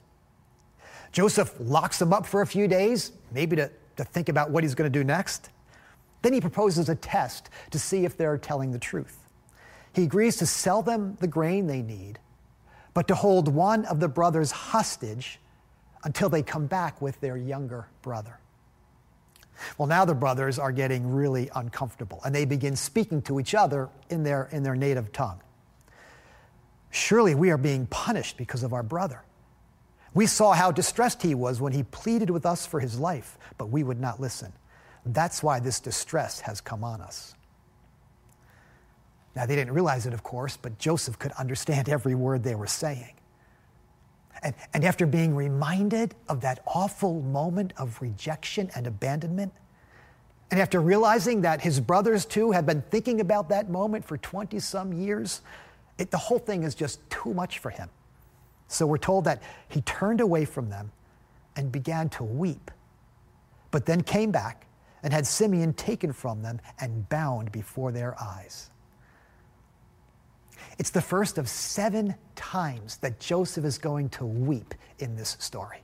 Joseph 1.11 1.55
locks 1.59 1.99
them 1.99 2.13
up 2.13 2.25
for 2.25 2.41
a 2.41 2.47
few 2.47 2.67
days, 2.67 3.11
maybe 3.31 3.55
to, 3.55 3.71
to 3.97 4.03
think 4.03 4.29
about 4.29 4.51
what 4.51 4.63
he's 4.63 4.75
going 4.75 4.91
to 4.91 4.99
do 4.99 5.03
next. 5.03 5.49
Then 6.21 6.33
he 6.33 6.41
proposes 6.41 6.89
a 6.89 6.95
test 6.95 7.49
to 7.71 7.79
see 7.79 8.05
if 8.05 8.17
they're 8.17 8.37
telling 8.37 8.71
the 8.71 8.79
truth. 8.79 9.17
He 9.93 10.03
agrees 10.03 10.37
to 10.37 10.45
sell 10.45 10.81
them 10.81 11.17
the 11.19 11.27
grain 11.27 11.67
they 11.67 11.81
need, 11.81 12.19
but 12.93 13.07
to 13.07 13.15
hold 13.15 13.47
one 13.47 13.85
of 13.85 13.99
the 13.99 14.07
brothers 14.07 14.51
hostage 14.51 15.39
until 16.03 16.29
they 16.29 16.43
come 16.43 16.67
back 16.67 17.01
with 17.01 17.19
their 17.21 17.37
younger 17.37 17.87
brother. 18.01 18.39
Well, 19.77 19.87
now 19.87 20.05
the 20.05 20.15
brothers 20.15 20.59
are 20.59 20.71
getting 20.71 21.11
really 21.13 21.49
uncomfortable 21.55 22.21
and 22.25 22.33
they 22.33 22.45
begin 22.45 22.75
speaking 22.75 23.21
to 23.23 23.39
each 23.39 23.55
other 23.55 23.89
in 24.09 24.23
their, 24.23 24.49
in 24.51 24.63
their 24.63 24.75
native 24.75 25.11
tongue. 25.11 25.41
Surely 26.91 27.35
we 27.35 27.51
are 27.51 27.57
being 27.57 27.85
punished 27.87 28.37
because 28.37 28.63
of 28.63 28.73
our 28.73 28.83
brother. 28.83 29.23
We 30.13 30.25
saw 30.25 30.53
how 30.53 30.71
distressed 30.71 31.21
he 31.21 31.35
was 31.35 31.61
when 31.61 31.73
he 31.73 31.83
pleaded 31.83 32.29
with 32.29 32.45
us 32.45 32.65
for 32.65 32.79
his 32.79 32.99
life, 32.99 33.37
but 33.57 33.67
we 33.67 33.83
would 33.83 33.99
not 33.99 34.19
listen. 34.19 34.51
That's 35.05 35.43
why 35.43 35.59
this 35.59 35.79
distress 35.79 36.39
has 36.41 36.61
come 36.61 36.83
on 36.83 37.01
us. 37.01 37.35
Now, 39.35 39.45
they 39.45 39.55
didn't 39.55 39.73
realize 39.73 40.05
it, 40.05 40.13
of 40.13 40.23
course, 40.23 40.57
but 40.57 40.79
Joseph 40.79 41.19
could 41.19 41.31
understand 41.33 41.87
every 41.87 42.15
word 42.15 42.43
they 42.43 42.55
were 42.55 42.67
saying. 42.67 43.13
And, 44.41 44.55
and 44.73 44.83
after 44.85 45.05
being 45.05 45.35
reminded 45.35 46.15
of 46.27 46.41
that 46.41 46.61
awful 46.65 47.21
moment 47.21 47.73
of 47.77 48.01
rejection 48.01 48.69
and 48.75 48.87
abandonment, 48.87 49.53
and 50.51 50.59
after 50.59 50.81
realizing 50.81 51.41
that 51.41 51.61
his 51.61 51.79
brothers 51.79 52.25
too 52.25 52.51
had 52.51 52.65
been 52.65 52.81
thinking 52.89 53.21
about 53.21 53.49
that 53.49 53.69
moment 53.69 54.05
for 54.05 54.17
20 54.17 54.59
some 54.59 54.93
years, 54.93 55.41
it, 55.97 56.09
the 56.11 56.17
whole 56.17 56.39
thing 56.39 56.63
is 56.63 56.73
just 56.73 57.07
too 57.09 57.33
much 57.33 57.59
for 57.59 57.69
him. 57.69 57.89
So 58.67 58.87
we're 58.87 58.97
told 58.97 59.25
that 59.25 59.41
he 59.67 59.81
turned 59.81 60.21
away 60.21 60.45
from 60.45 60.69
them 60.69 60.91
and 61.55 61.71
began 61.71 62.09
to 62.09 62.23
weep, 62.23 62.71
but 63.71 63.85
then 63.85 64.01
came 64.01 64.31
back 64.31 64.65
and 65.03 65.13
had 65.13 65.25
Simeon 65.27 65.73
taken 65.73 66.13
from 66.13 66.41
them 66.41 66.59
and 66.79 67.07
bound 67.09 67.51
before 67.51 67.91
their 67.91 68.15
eyes. 68.21 68.69
It's 70.79 70.91
the 70.91 71.01
first 71.01 71.37
of 71.37 71.49
seven 71.49 72.15
times 72.35 72.97
that 72.97 73.19
Joseph 73.19 73.65
is 73.65 73.77
going 73.77 74.09
to 74.11 74.25
weep 74.25 74.73
in 74.97 75.17
this 75.17 75.35
story. 75.37 75.79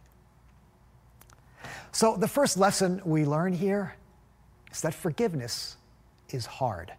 So, 1.91 2.15
the 2.15 2.29
first 2.29 2.57
lesson 2.57 3.01
we 3.03 3.25
learn 3.25 3.51
here 3.51 3.95
is 4.71 4.81
that 4.81 4.93
forgiveness 4.93 5.75
is 6.29 6.45
hard. 6.45 6.93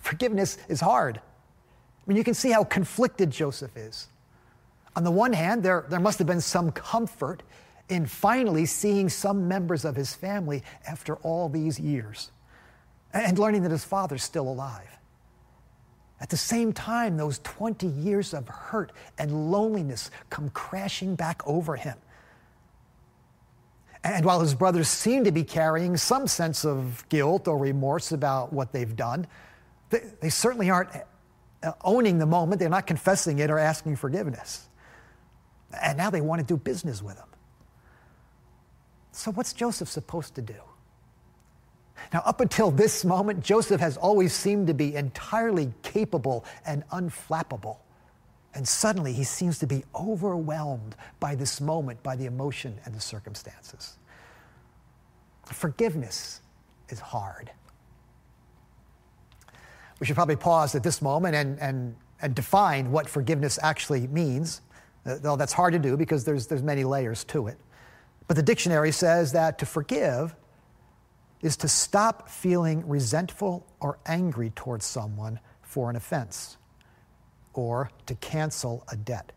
Forgiveness 0.00 0.58
is 0.68 0.80
hard. 0.80 1.18
I 1.18 1.22
mean, 2.06 2.16
you 2.16 2.24
can 2.24 2.34
see 2.34 2.50
how 2.50 2.64
conflicted 2.64 3.30
Joseph 3.30 3.76
is. 3.76 4.08
On 4.96 5.04
the 5.04 5.10
one 5.10 5.32
hand, 5.32 5.62
there, 5.62 5.86
there 5.88 6.00
must 6.00 6.18
have 6.18 6.26
been 6.26 6.40
some 6.40 6.72
comfort 6.72 7.44
in 7.88 8.06
finally 8.06 8.66
seeing 8.66 9.08
some 9.08 9.46
members 9.46 9.84
of 9.84 9.94
his 9.94 10.12
family 10.12 10.64
after 10.88 11.16
all 11.16 11.48
these 11.48 11.78
years 11.78 12.32
and 13.12 13.38
learning 13.38 13.62
that 13.62 13.70
his 13.70 13.84
father's 13.84 14.24
still 14.24 14.48
alive. 14.48 14.95
At 16.20 16.30
the 16.30 16.36
same 16.36 16.72
time, 16.72 17.16
those 17.16 17.38
20 17.40 17.86
years 17.86 18.32
of 18.32 18.48
hurt 18.48 18.92
and 19.18 19.50
loneliness 19.50 20.10
come 20.30 20.48
crashing 20.50 21.14
back 21.14 21.42
over 21.46 21.76
him. 21.76 21.96
And 24.02 24.24
while 24.24 24.40
his 24.40 24.54
brothers 24.54 24.88
seem 24.88 25.24
to 25.24 25.32
be 25.32 25.44
carrying 25.44 25.96
some 25.96 26.26
sense 26.26 26.64
of 26.64 27.04
guilt 27.08 27.48
or 27.48 27.58
remorse 27.58 28.12
about 28.12 28.52
what 28.52 28.72
they've 28.72 28.94
done, 28.94 29.26
they, 29.90 30.02
they 30.20 30.28
certainly 30.30 30.70
aren't 30.70 30.90
uh, 31.62 31.72
owning 31.82 32.18
the 32.18 32.26
moment. 32.26 32.60
They're 32.60 32.68
not 32.68 32.86
confessing 32.86 33.40
it 33.40 33.50
or 33.50 33.58
asking 33.58 33.96
forgiveness. 33.96 34.68
And 35.82 35.98
now 35.98 36.10
they 36.10 36.20
want 36.20 36.40
to 36.40 36.46
do 36.46 36.56
business 36.56 37.02
with 37.02 37.16
him. 37.16 37.26
So, 39.10 39.32
what's 39.32 39.52
Joseph 39.52 39.88
supposed 39.88 40.34
to 40.36 40.42
do? 40.42 40.60
Now, 42.12 42.22
up 42.24 42.40
until 42.40 42.70
this 42.70 43.04
moment, 43.04 43.42
Joseph 43.42 43.80
has 43.80 43.96
always 43.96 44.32
seemed 44.32 44.66
to 44.68 44.74
be 44.74 44.94
entirely 44.94 45.72
capable 45.82 46.44
and 46.66 46.86
unflappable. 46.90 47.78
And 48.54 48.66
suddenly 48.66 49.12
he 49.12 49.24
seems 49.24 49.58
to 49.58 49.66
be 49.66 49.84
overwhelmed 49.94 50.96
by 51.20 51.34
this 51.34 51.60
moment, 51.60 52.02
by 52.02 52.16
the 52.16 52.26
emotion 52.26 52.78
and 52.84 52.94
the 52.94 53.00
circumstances. 53.00 53.98
Forgiveness 55.44 56.40
is 56.88 57.00
hard. 57.00 57.50
We 60.00 60.06
should 60.06 60.16
probably 60.16 60.36
pause 60.36 60.74
at 60.74 60.82
this 60.82 61.02
moment 61.02 61.34
and, 61.34 61.58
and, 61.60 61.96
and 62.22 62.34
define 62.34 62.90
what 62.90 63.08
forgiveness 63.08 63.58
actually 63.62 64.06
means, 64.06 64.62
uh, 65.04 65.16
though 65.20 65.36
that's 65.36 65.52
hard 65.52 65.72
to 65.72 65.78
do 65.78 65.96
because 65.96 66.24
there's, 66.24 66.46
there's 66.46 66.62
many 66.62 66.84
layers 66.84 67.24
to 67.24 67.48
it. 67.48 67.58
But 68.26 68.36
the 68.36 68.42
dictionary 68.42 68.92
says 68.92 69.32
that 69.32 69.58
to 69.58 69.66
forgive 69.66 70.34
is 71.42 71.56
to 71.58 71.68
stop 71.68 72.28
feeling 72.28 72.86
resentful 72.88 73.66
or 73.80 73.98
angry 74.06 74.50
towards 74.50 74.84
someone 74.84 75.38
for 75.62 75.90
an 75.90 75.96
offense 75.96 76.56
or 77.52 77.90
to 78.06 78.14
cancel 78.16 78.84
a 78.90 78.96
debt. 78.96 79.32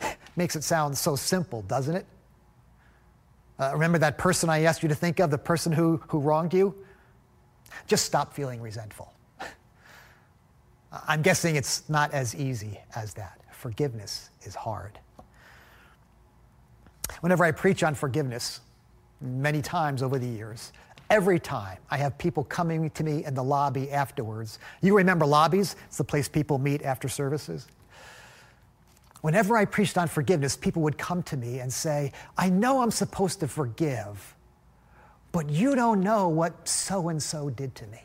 Makes 0.36 0.56
it 0.56 0.64
sound 0.64 0.96
so 0.96 1.16
simple, 1.16 1.62
doesn't 1.62 1.96
it? 1.96 2.06
Uh, 3.58 3.70
remember 3.74 3.98
that 3.98 4.18
person 4.18 4.48
I 4.48 4.62
asked 4.62 4.82
you 4.82 4.88
to 4.88 4.94
think 4.94 5.20
of, 5.20 5.30
the 5.30 5.38
person 5.38 5.72
who, 5.72 6.02
who 6.08 6.18
wronged 6.18 6.54
you? 6.54 6.74
Just 7.86 8.04
stop 8.04 8.34
feeling 8.34 8.60
resentful. 8.60 9.12
I'm 11.06 11.22
guessing 11.22 11.56
it's 11.56 11.88
not 11.88 12.12
as 12.12 12.34
easy 12.34 12.78
as 12.94 13.14
that. 13.14 13.40
Forgiveness 13.50 14.30
is 14.42 14.54
hard. 14.54 14.98
Whenever 17.20 17.44
I 17.44 17.52
preach 17.52 17.82
on 17.82 17.94
forgiveness, 17.94 18.60
many 19.22 19.62
times 19.62 20.02
over 20.02 20.18
the 20.18 20.26
years, 20.26 20.72
every 21.10 21.38
time 21.38 21.78
I 21.90 21.98
have 21.98 22.16
people 22.16 22.44
coming 22.44 22.90
to 22.90 23.04
me 23.04 23.24
in 23.24 23.34
the 23.34 23.44
lobby 23.44 23.90
afterwards. 23.90 24.58
You 24.80 24.96
remember 24.96 25.26
lobbies? 25.26 25.76
It's 25.86 25.98
the 25.98 26.04
place 26.04 26.28
people 26.28 26.58
meet 26.58 26.82
after 26.82 27.08
services. 27.08 27.66
Whenever 29.20 29.56
I 29.56 29.66
preached 29.66 29.98
on 29.98 30.08
forgiveness, 30.08 30.56
people 30.56 30.82
would 30.82 30.98
come 30.98 31.22
to 31.24 31.36
me 31.36 31.60
and 31.60 31.72
say, 31.72 32.12
I 32.36 32.48
know 32.48 32.82
I'm 32.82 32.90
supposed 32.90 33.40
to 33.40 33.48
forgive, 33.48 34.34
but 35.30 35.48
you 35.48 35.76
don't 35.76 36.00
know 36.00 36.28
what 36.28 36.66
so 36.66 37.08
and 37.08 37.22
so 37.22 37.50
did 37.50 37.74
to 37.76 37.86
me. 37.86 38.02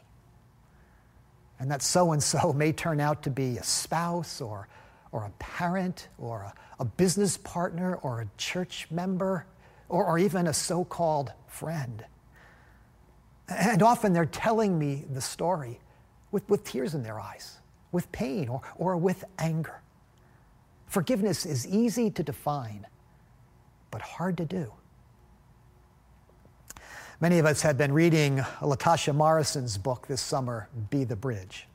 And 1.59 1.71
that 1.71 1.81
so 1.81 2.12
and 2.12 2.21
so 2.21 2.53
may 2.53 2.71
turn 2.71 3.00
out 3.00 3.24
to 3.24 3.31
be 3.31 3.57
a 3.57 3.63
spouse 3.63 4.41
or, 4.41 4.67
or 5.12 5.24
a 5.24 5.31
parent 5.39 6.09
or 6.19 6.41
a, 6.41 6.53
a 6.79 6.86
business 6.86 7.38
partner 7.38 7.95
or 7.95 8.21
a 8.21 8.27
church 8.38 8.88
member 8.91 9.45
or, 9.89 10.06
or 10.06 10.20
even 10.20 10.48
a 10.48 10.53
so 10.53 10.84
called 10.84 11.32
friend. 11.48 12.06
And 13.48 13.82
often 13.82 14.13
they're 14.13 14.25
telling 14.25 14.77
me 14.77 15.06
the 15.10 15.22
story 15.22 15.79
with, 16.32 16.48
with 16.50 16.63
tears 16.63 16.94
in 16.94 17.03
their 17.03 17.20
eyes, 17.20 17.58
with 17.91 18.12
pain 18.12 18.50
or, 18.50 18.62
or 18.75 18.98
with 18.98 19.24
anger. 19.39 19.82
Forgiveness 20.88 21.46
is 21.46 21.67
easy 21.67 22.10
to 22.12 22.24
define, 22.24 22.86
but 23.91 24.01
hard 24.01 24.38
to 24.38 24.46
do. 24.46 24.74
Many 27.20 27.39
of 27.39 27.46
us 27.46 27.62
have 27.62 27.77
been 27.77 27.94
reading 27.94 28.38
Latasha 28.62 29.13
Morrison's 29.13 29.77
book 29.77 30.06
this 30.08 30.22
summer, 30.22 30.70
Be 30.89 31.03
the 31.03 31.15
Bridge. 31.15 31.67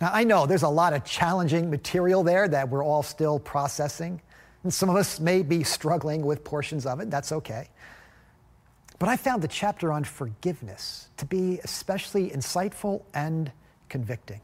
Now, 0.00 0.10
I 0.12 0.24
know 0.24 0.46
there's 0.46 0.62
a 0.62 0.68
lot 0.68 0.92
of 0.92 1.04
challenging 1.04 1.70
material 1.70 2.22
there 2.22 2.48
that 2.48 2.68
we're 2.68 2.84
all 2.84 3.02
still 3.02 3.38
processing, 3.38 4.20
and 4.66 4.74
some 4.74 4.90
of 4.90 4.96
us 4.96 5.20
may 5.20 5.44
be 5.44 5.62
struggling 5.62 6.26
with 6.26 6.42
portions 6.42 6.86
of 6.86 6.98
it. 6.98 7.08
That's 7.08 7.30
okay. 7.30 7.68
But 8.98 9.08
I 9.08 9.16
found 9.16 9.40
the 9.40 9.48
chapter 9.48 9.92
on 9.92 10.02
forgiveness 10.02 11.08
to 11.18 11.24
be 11.24 11.60
especially 11.62 12.30
insightful 12.30 13.02
and 13.14 13.52
convicting. 13.88 14.40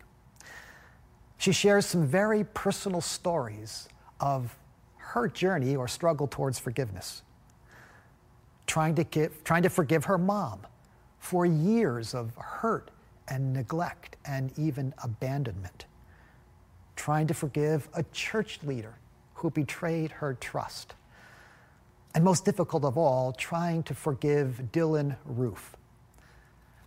She 1.38 1.50
shares 1.50 1.87
some 1.87 2.07
very 2.07 2.45
personal 2.45 3.00
stories 3.00 3.88
of 4.21 4.57
her 4.97 5.26
journey 5.26 5.75
or 5.75 5.88
struggle 5.88 6.29
towards 6.29 6.57
forgiveness. 6.57 7.23
Trying 8.69 8.95
to, 8.95 9.02
give, 9.02 9.43
trying 9.43 9.64
to 9.64 9.71
forgive 9.71 10.05
her 10.05 10.19
mom 10.19 10.61
for 11.19 11.45
years 11.47 12.14
of 12.14 12.33
hurt 12.37 12.93
and 13.26 13.52
neglect 13.52 14.18
and 14.25 14.57
even 14.57 14.94
abandonment. 15.03 15.87
Trying 16.94 17.27
to 17.27 17.35
forgive 17.35 17.88
a 17.92 18.05
church 18.12 18.61
leader 18.62 18.94
who 19.42 19.50
betrayed 19.50 20.12
her 20.12 20.35
trust. 20.35 20.94
And 22.14 22.22
most 22.24 22.44
difficult 22.44 22.85
of 22.85 22.96
all, 22.96 23.33
trying 23.33 23.83
to 23.85 23.94
forgive 23.94 24.62
Dylann 24.72 25.16
Roof, 25.24 25.76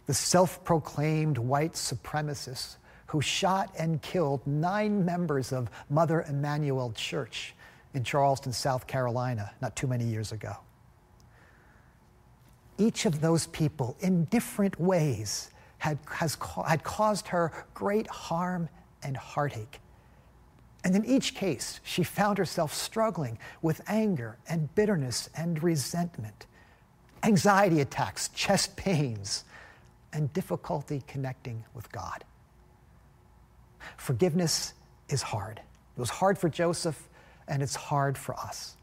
the 0.06 0.14
self 0.14 0.64
proclaimed 0.64 1.38
white 1.38 1.74
supremacist 1.74 2.78
who 3.08 3.22
shot 3.22 3.74
and 3.78 4.02
killed 4.02 4.46
nine 4.48 5.04
members 5.04 5.52
of 5.52 5.70
Mother 5.90 6.26
Emanuel 6.30 6.94
Church 6.94 7.54
in 7.94 8.04
Charleston, 8.04 8.54
South 8.54 8.88
Carolina, 8.88 9.52
not 9.62 9.76
too 9.76 9.88
many 9.88 10.06
years 10.06 10.32
ago. 10.32 10.56
Each 12.78 13.06
of 13.06 13.20
those 13.20 13.48
people, 13.48 13.98
in 14.00 14.26
different 14.26 14.80
ways, 14.80 15.52
had, 15.78 15.98
has, 16.10 16.38
had 16.68 16.84
caused 16.84 17.28
her 17.28 17.52
great 17.74 18.08
harm 18.08 18.70
and 19.04 19.18
heartache. 19.18 19.80
And 20.86 20.96
in 20.96 21.04
each 21.04 21.34
case, 21.34 21.80
she 21.84 22.04
found 22.04 22.38
herself 22.38 22.72
struggling 22.72 23.40
with 23.64 23.82
anger 23.88 24.38
and 24.48 24.74
bitterness 24.76 25.32
and 25.36 25.62
resentment, 25.64 26.46
anxiety 27.24 27.82
attacks, 27.82 28.28
chest 28.30 28.78
pains, 28.78 29.46
and 30.14 30.32
difficulty 30.32 31.04
connecting 31.08 31.66
with 31.74 31.92
God. 31.92 32.24
Forgiveness 33.98 34.76
is 35.10 35.24
hard. 35.24 35.60
It 35.60 36.00
was 36.00 36.12
hard 36.12 36.38
for 36.38 36.50
Joseph, 36.50 37.10
and 37.48 37.64
it's 37.64 37.76
hard 37.76 38.16
for 38.16 38.36
us. 38.36 38.76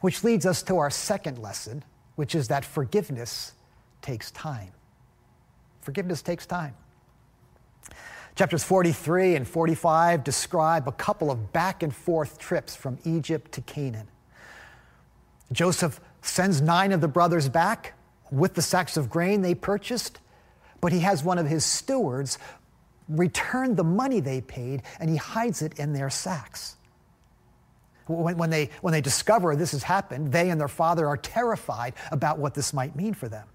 Which 0.00 0.24
leads 0.24 0.46
us 0.46 0.64
to 0.64 0.78
our 0.78 0.90
second 0.90 1.38
lesson, 1.38 1.84
which 2.16 2.34
is 2.34 2.48
that 2.48 2.64
forgiveness 2.64 3.52
takes 4.02 4.32
time. 4.32 4.72
Forgiveness 5.80 6.22
takes 6.22 6.44
time. 6.44 6.74
Chapters 8.36 8.62
43 8.62 9.34
and 9.34 9.48
45 9.48 10.22
describe 10.22 10.86
a 10.86 10.92
couple 10.92 11.30
of 11.30 11.54
back 11.54 11.82
and 11.82 11.94
forth 11.94 12.38
trips 12.38 12.76
from 12.76 12.98
Egypt 13.04 13.50
to 13.52 13.62
Canaan. 13.62 14.08
Joseph 15.52 15.98
sends 16.20 16.60
nine 16.60 16.92
of 16.92 17.00
the 17.00 17.08
brothers 17.08 17.48
back 17.48 17.94
with 18.30 18.52
the 18.52 18.60
sacks 18.60 18.98
of 18.98 19.08
grain 19.08 19.40
they 19.40 19.54
purchased, 19.54 20.20
but 20.82 20.92
he 20.92 21.00
has 21.00 21.24
one 21.24 21.38
of 21.38 21.46
his 21.46 21.64
stewards 21.64 22.38
return 23.08 23.74
the 23.74 23.84
money 23.84 24.20
they 24.20 24.42
paid 24.42 24.82
and 25.00 25.08
he 25.08 25.16
hides 25.16 25.62
it 25.62 25.78
in 25.78 25.94
their 25.94 26.10
sacks. 26.10 26.76
When, 28.06 28.36
when, 28.36 28.50
they, 28.50 28.68
when 28.82 28.92
they 28.92 29.00
discover 29.00 29.56
this 29.56 29.72
has 29.72 29.82
happened, 29.82 30.30
they 30.30 30.50
and 30.50 30.60
their 30.60 30.68
father 30.68 31.06
are 31.06 31.16
terrified 31.16 31.94
about 32.12 32.38
what 32.38 32.52
this 32.52 32.74
might 32.74 32.94
mean 32.96 33.14
for 33.14 33.30
them. 33.30 33.46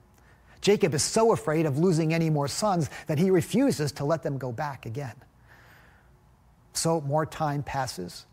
Jacob 0.61 0.93
is 0.93 1.03
so 1.03 1.33
afraid 1.33 1.65
of 1.65 1.77
losing 1.77 2.13
any 2.13 2.29
more 2.29 2.47
sons 2.47 2.89
that 3.07 3.17
he 3.17 3.31
refuses 3.31 3.91
to 3.93 4.05
let 4.05 4.23
them 4.23 4.37
go 4.37 4.51
back 4.51 4.85
again. 4.85 5.15
So 6.73 7.01
more 7.01 7.25
time 7.25 7.63
passes, 7.63 8.25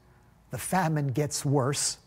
the 0.51 0.59
famine 0.59 1.09
gets 1.09 1.45
worse, 1.45 1.99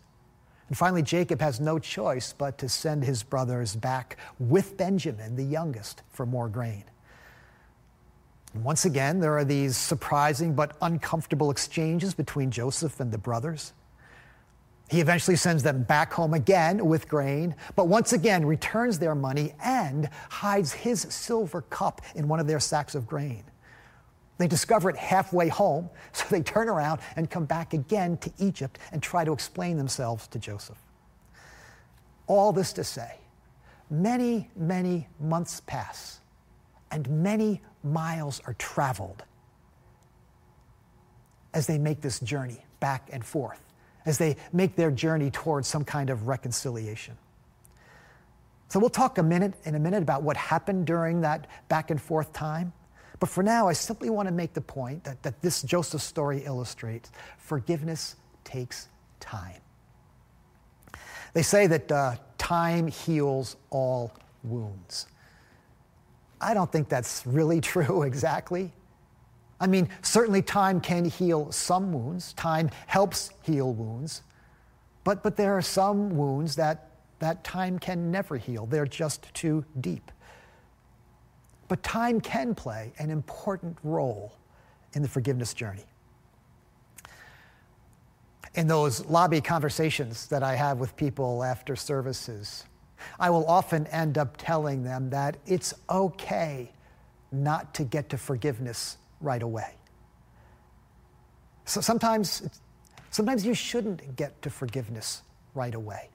and 0.70 0.78
finally 0.78 1.02
Jacob 1.02 1.42
has 1.42 1.60
no 1.60 1.80
choice 1.80 2.34
but 2.34 2.58
to 2.60 2.70
send 2.70 3.04
his 3.04 3.24
brothers 3.24 3.76
back 3.76 4.18
with 4.40 4.78
Benjamin, 4.78 5.36
the 5.36 5.44
youngest, 5.44 6.02
for 6.12 6.26
more 6.26 6.48
grain. 6.48 6.86
And 8.54 8.64
once 8.64 8.86
again, 8.86 9.20
there 9.20 9.38
are 9.38 9.44
these 9.44 9.76
surprising 9.76 10.54
but 10.54 10.78
uncomfortable 10.82 11.52
exchanges 11.52 12.14
between 12.14 12.52
Joseph 12.52 13.00
and 13.00 13.12
the 13.12 13.18
brothers. 13.18 13.74
He 14.92 15.00
eventually 15.00 15.38
sends 15.38 15.64
them 15.64 15.84
back 15.84 16.12
home 16.12 16.34
again 16.34 16.86
with 16.86 17.08
grain, 17.08 17.56
but 17.78 17.88
once 17.88 18.12
again 18.12 18.46
returns 18.46 19.00
their 19.00 19.16
money 19.16 19.54
and 19.64 20.10
hides 20.30 20.74
his 20.74 21.04
silver 21.04 21.62
cup 21.62 22.02
in 22.14 22.28
one 22.28 22.42
of 22.42 22.48
their 22.48 22.60
sacks 22.60 22.94
of 22.94 23.08
grain. 23.08 23.46
They 24.38 24.50
discover 24.50 24.90
it 24.90 24.98
halfway 24.98 25.48
home, 25.48 25.90
so 26.12 26.26
they 26.30 26.42
turn 26.42 26.68
around 26.68 27.00
and 27.16 27.30
come 27.30 27.46
back 27.46 27.74
again 27.74 28.18
to 28.18 28.34
Egypt 28.38 28.80
and 28.92 29.02
try 29.02 29.24
to 29.24 29.32
explain 29.32 29.78
themselves 29.78 30.28
to 30.28 30.40
Joseph. 30.40 30.78
All 32.28 32.52
this 32.52 32.74
to 32.74 32.84
say, 32.84 33.16
many, 33.90 34.52
many 34.58 35.08
months 35.22 35.62
pass, 35.62 36.20
and 36.92 37.10
many 37.10 37.62
miles 37.82 38.42
are 38.46 38.56
traveled 38.56 39.24
as 41.54 41.66
they 41.66 41.78
make 41.78 42.02
this 42.02 42.20
journey 42.20 42.66
back 42.82 43.08
and 43.14 43.24
forth, 43.24 43.71
as 44.06 44.18
they 44.18 44.38
make 44.52 44.76
their 44.76 44.92
journey 44.92 45.30
towards 45.32 45.68
some 45.68 45.84
kind 45.84 46.10
of 46.10 46.28
reconciliation. 46.28 47.18
So 48.70 48.80
we'll 48.80 48.90
talk 48.90 49.18
a 49.18 49.24
minute 49.24 49.54
in 49.66 49.76
a 49.76 49.80
minute 49.80 50.02
about 50.02 50.24
what 50.24 50.38
happened 50.38 50.88
during 50.88 51.22
that 51.22 51.48
back 51.68 51.92
and 51.92 52.02
forth 52.02 52.32
time. 52.32 52.72
But 53.20 53.30
for 53.30 53.44
now, 53.44 53.68
I 53.68 53.74
simply 53.74 54.10
want 54.10 54.28
to 54.30 54.34
make 54.34 54.54
the 54.54 54.62
point 54.62 55.04
that, 55.04 55.22
that 55.24 55.42
this 55.42 55.62
Joseph 55.62 56.02
story 56.02 56.44
illustrates 56.46 57.12
forgiveness 57.38 58.16
takes 58.44 58.88
time. 59.20 59.62
They 61.34 61.44
say 61.44 61.68
that 61.68 61.92
uh, 61.92 62.16
time 62.38 62.88
heals 62.88 63.58
all 63.70 64.12
wounds. 64.44 65.06
I 66.40 66.54
don't 66.54 66.72
think 66.72 66.90
that's 66.90 67.26
really 67.28 67.62
true 67.74 68.04
exactly. 68.04 68.74
I 69.62 69.68
mean, 69.68 69.90
certainly 70.02 70.42
time 70.42 70.82
can 70.82 71.06
heal 71.06 71.52
some 71.52 71.94
wounds, 71.94 72.34
time 72.34 72.72
helps 72.88 73.30
heal 73.44 73.72
wounds, 73.74 74.24
but, 75.04 75.22
but 75.22 75.38
there 75.38 75.56
are 75.56 75.62
some 75.62 76.18
wounds 76.18 76.56
that, 76.56 76.90
that 77.20 77.44
time 77.44 77.78
can 77.78 78.10
never 78.10 78.38
heal. 78.38 78.66
They're 78.66 78.88
just 78.88 79.32
too 79.36 79.64
deep. 79.80 80.12
But 81.68 81.84
time 81.84 82.20
can 82.20 82.56
play 82.56 82.92
an 82.98 83.12
important 83.12 83.78
role 83.84 84.34
in 84.94 85.04
the 85.04 85.08
forgiveness 85.08 85.54
journey. 85.54 85.86
In 88.56 88.68
those 88.68 89.06
lobby 89.06 89.42
conversations 89.42 90.26
that 90.28 90.42
I 90.42 90.56
have 90.56 90.80
with 90.80 90.98
people 90.98 91.44
after 91.44 91.76
services, 91.76 92.66
I 93.20 93.30
will 93.30 93.46
often 93.46 93.86
end 93.88 94.18
up 94.18 94.38
telling 94.38 94.84
them 94.84 95.12
that 95.12 95.38
it's 95.46 95.76
okay 95.88 96.72
not 97.32 97.76
to 97.76 97.84
get 97.84 98.10
to 98.10 98.18
forgiveness 98.18 98.98
right 99.22 99.42
away. 99.44 99.74
So 101.66 101.82
sometimes, 101.82 102.50
sometimes 103.12 103.46
you 103.46 103.54
shouldn't 103.54 104.16
get 104.16 104.42
to 104.42 104.50
forgiveness 104.50 105.22
right 105.54 105.76
away. 105.76 106.10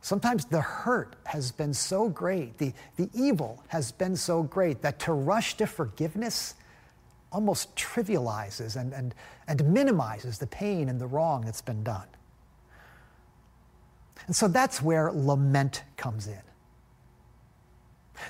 Sometimes 0.00 0.44
the 0.44 0.60
hurt 0.60 1.16
has 1.24 1.50
been 1.50 1.74
so 1.74 2.08
great, 2.08 2.58
the, 2.58 2.72
the 2.96 3.10
evil 3.12 3.62
has 3.68 3.90
been 3.90 4.14
so 4.14 4.42
great 4.42 4.80
that 4.82 4.98
to 5.00 5.12
rush 5.12 5.56
to 5.56 5.66
forgiveness 5.66 6.54
almost 7.32 7.74
trivializes 7.74 8.76
and, 8.80 8.92
and, 8.92 9.14
and 9.48 9.72
minimizes 9.72 10.38
the 10.38 10.46
pain 10.46 10.88
and 10.88 11.00
the 11.00 11.06
wrong 11.06 11.44
that's 11.44 11.60
been 11.60 11.82
done. 11.82 12.06
And 14.26 14.34
so 14.34 14.48
that's 14.48 14.80
where 14.80 15.10
lament 15.12 15.82
comes 15.96 16.26
in. 16.28 16.40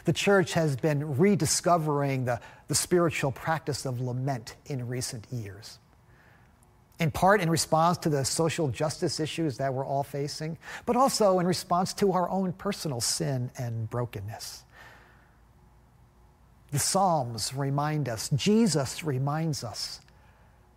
The 0.04 0.12
church 0.12 0.52
has 0.54 0.76
been 0.76 1.16
rediscovering 1.16 2.24
the, 2.24 2.40
the 2.68 2.74
spiritual 2.74 3.32
practice 3.32 3.86
of 3.86 4.00
lament 4.00 4.56
in 4.66 4.86
recent 4.86 5.26
years 5.30 5.78
in 6.98 7.10
part 7.10 7.40
in 7.40 7.50
response 7.50 7.98
to 7.98 8.08
the 8.08 8.24
social 8.24 8.68
justice 8.68 9.20
issues 9.20 9.58
that 9.58 9.72
we're 9.72 9.84
all 9.84 10.02
facing, 10.02 10.56
but 10.86 10.96
also 10.96 11.38
in 11.38 11.46
response 11.46 11.92
to 11.94 12.12
our 12.12 12.28
own 12.30 12.52
personal 12.52 13.00
sin 13.00 13.50
and 13.58 13.88
brokenness. 13.90 14.64
The 16.70 16.78
Psalms 16.78 17.54
remind 17.54 18.08
us, 18.08 18.30
Jesus 18.30 19.04
reminds 19.04 19.62
us 19.62 20.00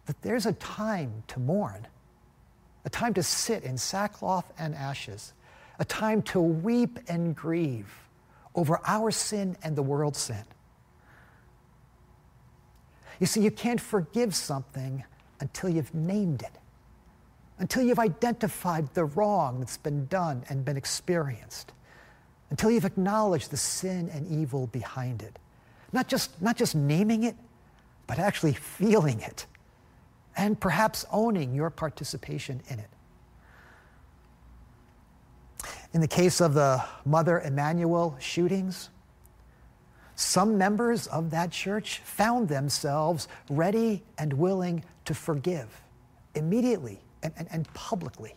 that 0.06 0.22
there's 0.22 0.46
a 0.46 0.54
time 0.54 1.24
to 1.28 1.40
mourn, 1.40 1.88
a 2.86 2.90
time 2.90 3.14
to 3.14 3.24
sit 3.24 3.64
in 3.64 3.78
sackcloth 3.78 4.52
and 4.58 4.76
ashes, 4.76 5.34
a 5.80 5.86
time 5.86 6.22
to 6.24 6.42
weep 6.42 7.00
and 7.08 7.36
grieve 7.36 8.09
over 8.60 8.82
our 8.86 9.10
sin 9.10 9.56
and 9.64 9.74
the 9.74 9.82
world's 9.82 10.20
sin. 10.20 10.44
You 13.22 13.26
see, 13.26 13.42
you 13.42 13.52
can't 13.52 13.80
forgive 13.80 14.36
something 14.36 15.06
until 15.40 15.70
you've 15.70 15.94
named 15.96 16.42
it, 16.42 16.52
until 17.58 17.84
you've 17.84 18.00
identified 18.00 18.94
the 18.94 19.06
wrong 19.06 19.60
that's 19.60 19.78
been 19.78 20.08
done 20.08 20.44
and 20.50 20.66
been 20.66 20.76
experienced, 20.76 21.72
until 22.50 22.70
you've 22.70 22.84
acknowledged 22.84 23.50
the 23.50 23.58
sin 23.58 24.10
and 24.14 24.28
evil 24.28 24.68
behind 24.68 25.22
it. 25.22 25.40
Not 25.94 26.10
just, 26.10 26.42
not 26.42 26.58
just 26.58 26.76
naming 26.76 27.24
it, 27.24 27.38
but 28.08 28.20
actually 28.20 28.54
feeling 28.54 29.22
it, 29.22 29.46
and 30.36 30.60
perhaps 30.60 31.06
owning 31.14 31.56
your 31.56 31.70
participation 31.70 32.62
in 32.68 32.80
it. 32.80 32.90
In 35.94 36.02
the 36.02 36.08
case 36.08 36.40
of 36.40 36.54
the 36.54 36.84
Mother 37.06 37.40
Emanuel 37.40 38.16
shootings, 38.20 38.90
some 40.16 40.58
members 40.58 41.08
of 41.08 41.32
that 41.32 41.50
church 41.50 42.00
found 42.04 42.50
themselves 42.50 43.28
ready 43.50 44.04
and 44.18 44.34
willing 44.34 44.84
to 45.06 45.14
forgive 45.14 45.82
immediately 46.36 47.00
and, 47.24 47.34
and, 47.38 47.48
and, 47.52 47.74
publicly. 47.74 48.36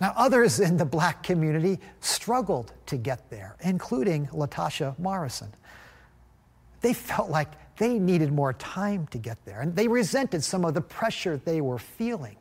Now, 0.00 0.12
others 0.16 0.60
in 0.60 0.76
the 0.76 0.84
black 0.84 1.22
community 1.22 1.80
struggled 2.00 2.72
to 2.86 2.96
get 2.96 3.28
there, 3.30 3.56
including 3.60 4.26
Latasha 4.28 4.96
Morrison. 4.98 5.52
They 6.82 6.92
felt 6.92 7.30
like 7.30 7.48
they 7.78 7.98
needed 7.98 8.32
more 8.32 8.52
time 8.52 9.06
to 9.08 9.18
get 9.18 9.42
there, 9.44 9.60
and 9.62 9.74
they 9.74 9.88
resented 9.88 10.44
some 10.44 10.64
of 10.64 10.74
the 10.74 10.80
pressure 10.80 11.38
they 11.38 11.60
were 11.60 11.78
feeling, 11.78 12.36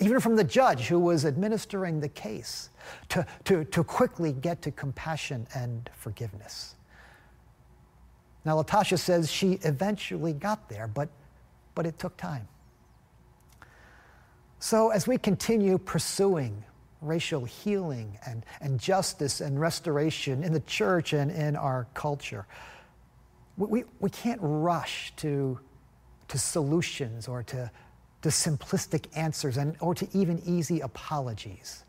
even 0.00 0.20
from 0.20 0.36
the 0.36 0.44
judge 0.44 0.86
who 0.88 0.98
was 0.98 1.24
administering 1.24 2.00
the 2.00 2.08
case, 2.08 2.70
to, 3.10 3.26
to, 3.44 3.64
to 3.64 3.84
quickly 3.84 4.32
get 4.32 4.62
to 4.62 4.70
compassion 4.70 5.46
and 5.54 5.90
forgiveness. 5.94 6.74
Now, 8.44 8.62
Latasha 8.62 8.98
says 8.98 9.30
she 9.30 9.58
eventually 9.62 10.32
got 10.32 10.68
there, 10.68 10.86
but, 10.86 11.08
but 11.74 11.84
it 11.84 11.98
took 11.98 12.16
time. 12.16 12.46
So, 14.60 14.90
as 14.90 15.06
we 15.06 15.18
continue 15.18 15.78
pursuing 15.78 16.64
racial 17.00 17.44
healing 17.44 18.18
and, 18.26 18.44
and 18.60 18.78
justice 18.78 19.40
and 19.40 19.60
restoration 19.60 20.42
in 20.42 20.52
the 20.52 20.60
church 20.60 21.12
and 21.12 21.30
in 21.30 21.56
our 21.56 21.86
culture, 21.94 22.46
we, 23.56 23.84
we 24.00 24.10
can't 24.10 24.40
rush 24.42 25.12
to, 25.16 25.58
to 26.28 26.38
solutions 26.38 27.28
or 27.28 27.42
to, 27.44 27.70
to 28.22 28.28
simplistic 28.28 29.06
answers 29.16 29.56
and, 29.56 29.76
or 29.80 29.94
to 29.94 30.06
even 30.12 30.40
easy 30.44 30.80
apologies. 30.80 31.84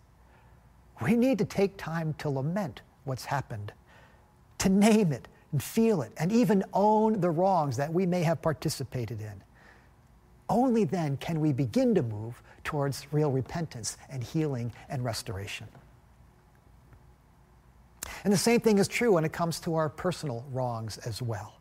We 1.01 1.15
need 1.15 1.37
to 1.37 1.45
take 1.45 1.77
time 1.77 2.13
to 2.19 2.29
lament 2.29 2.81
what's 3.03 3.25
happened, 3.25 3.71
to 4.59 4.69
name 4.69 5.11
it, 5.11 5.27
and 5.51 5.61
feel 5.61 6.01
it 6.01 6.11
and 6.17 6.31
even 6.31 6.63
own 6.73 7.21
the 7.21 7.29
wrongs 7.29 7.77
that 7.77 7.93
we 7.93 8.05
may 8.05 8.23
have 8.23 8.41
participated 8.41 9.21
in. 9.21 9.43
Only 10.49 10.83
then 10.85 11.17
can 11.17 11.39
we 11.39 11.51
begin 11.53 11.93
to 11.95 12.03
move 12.03 12.41
towards 12.63 13.07
real 13.11 13.31
repentance 13.31 13.97
and 14.09 14.23
healing 14.23 14.73
and 14.89 15.03
restoration. 15.03 15.67
And 18.23 18.33
the 18.33 18.37
same 18.37 18.59
thing 18.59 18.77
is 18.77 18.87
true 18.87 19.13
when 19.13 19.23
it 19.23 19.31
comes 19.31 19.59
to 19.61 19.75
our 19.75 19.89
personal 19.89 20.45
wrongs 20.51 20.97
as 20.99 21.21
well. 21.21 21.59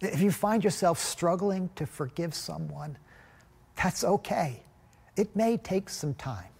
If 0.00 0.20
you 0.20 0.30
find 0.30 0.64
yourself 0.64 0.98
struggling 0.98 1.70
to 1.76 1.86
forgive 1.86 2.34
someone, 2.34 2.96
that's 3.76 4.04
okay. 4.04 4.62
It 5.16 5.34
may 5.36 5.56
take 5.56 5.88
some 5.88 6.14
time. 6.14 6.51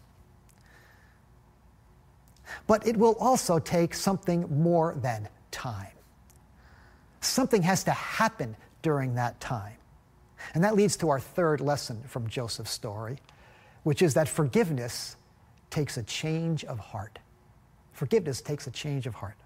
But 2.67 2.87
it 2.87 2.97
will 2.97 3.17
also 3.19 3.59
take 3.59 3.95
something 3.95 4.63
more 4.63 4.95
than 5.01 5.29
time. 5.51 5.93
Something 7.21 7.63
has 7.63 7.85
to 7.85 7.93
happen 7.93 8.57
during 8.83 9.15
that 9.15 9.41
time. 9.41 9.77
And 10.55 10.65
that 10.65 10.75
leads 10.75 10.97
to 10.99 11.11
our 11.11 11.21
third 11.21 11.61
lesson 11.61 12.03
from 12.09 12.29
Joseph's 12.29 12.71
story, 12.71 13.19
which 13.85 14.03
is 14.03 14.15
that 14.15 14.29
forgiveness 14.29 15.17
takes 15.71 15.97
a 15.97 16.03
change 16.03 16.65
of 16.65 16.79
heart. 16.79 17.19
Forgiveness 17.93 18.41
takes 18.41 18.67
a 18.67 18.71
change 18.71 19.07
of 19.07 19.15
heart. 19.15 19.37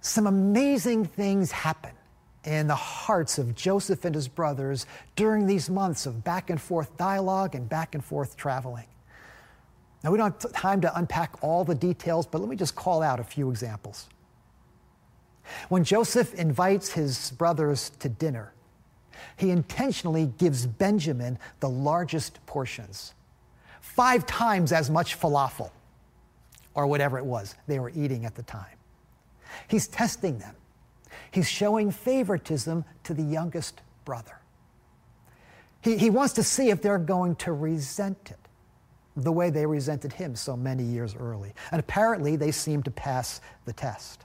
Some 0.00 0.26
amazing 0.26 1.06
things 1.06 1.50
happen 1.50 1.92
in 2.44 2.66
the 2.66 2.74
hearts 2.74 3.38
of 3.38 3.54
Joseph 3.54 4.04
and 4.04 4.14
his 4.14 4.28
brothers 4.28 4.86
during 5.16 5.46
these 5.46 5.70
months 5.70 6.06
of 6.06 6.24
back 6.24 6.50
and 6.50 6.60
forth 6.60 6.96
dialogue 6.96 7.54
and 7.54 7.68
back 7.68 7.94
and 7.94 8.04
forth 8.04 8.36
traveling. 8.36 8.86
Now, 10.04 10.10
we 10.10 10.18
don't 10.18 10.42
have 10.42 10.52
time 10.52 10.82
to 10.82 10.98
unpack 10.98 11.42
all 11.42 11.64
the 11.64 11.74
details, 11.74 12.26
but 12.26 12.42
let 12.42 12.50
me 12.50 12.56
just 12.56 12.76
call 12.76 13.02
out 13.02 13.20
a 13.20 13.24
few 13.24 13.50
examples. 13.50 14.06
When 15.70 15.82
Joseph 15.82 16.34
invites 16.34 16.92
his 16.92 17.30
brothers 17.30 17.90
to 18.00 18.10
dinner, 18.10 18.52
he 19.38 19.50
intentionally 19.50 20.26
gives 20.38 20.66
Benjamin 20.66 21.38
the 21.60 21.70
largest 21.70 22.44
portions, 22.44 23.14
five 23.80 24.26
times 24.26 24.72
as 24.72 24.90
much 24.90 25.18
falafel, 25.18 25.70
or 26.74 26.86
whatever 26.86 27.16
it 27.16 27.24
was 27.24 27.54
they 27.66 27.78
were 27.78 27.90
eating 27.94 28.26
at 28.26 28.34
the 28.34 28.42
time. 28.42 28.76
He's 29.68 29.86
testing 29.88 30.38
them. 30.38 30.54
He's 31.30 31.48
showing 31.48 31.90
favoritism 31.90 32.84
to 33.04 33.14
the 33.14 33.22
youngest 33.22 33.80
brother. 34.04 34.38
He, 35.80 35.96
he 35.96 36.10
wants 36.10 36.34
to 36.34 36.42
see 36.42 36.68
if 36.68 36.82
they're 36.82 36.98
going 36.98 37.36
to 37.36 37.52
resent 37.52 38.30
it 38.30 38.43
the 39.16 39.32
way 39.32 39.50
they 39.50 39.64
resented 39.64 40.12
him 40.12 40.34
so 40.34 40.56
many 40.56 40.82
years 40.82 41.14
early. 41.14 41.54
And 41.70 41.80
apparently, 41.80 42.36
they 42.36 42.50
seem 42.50 42.82
to 42.82 42.90
pass 42.90 43.40
the 43.64 43.72
test. 43.72 44.24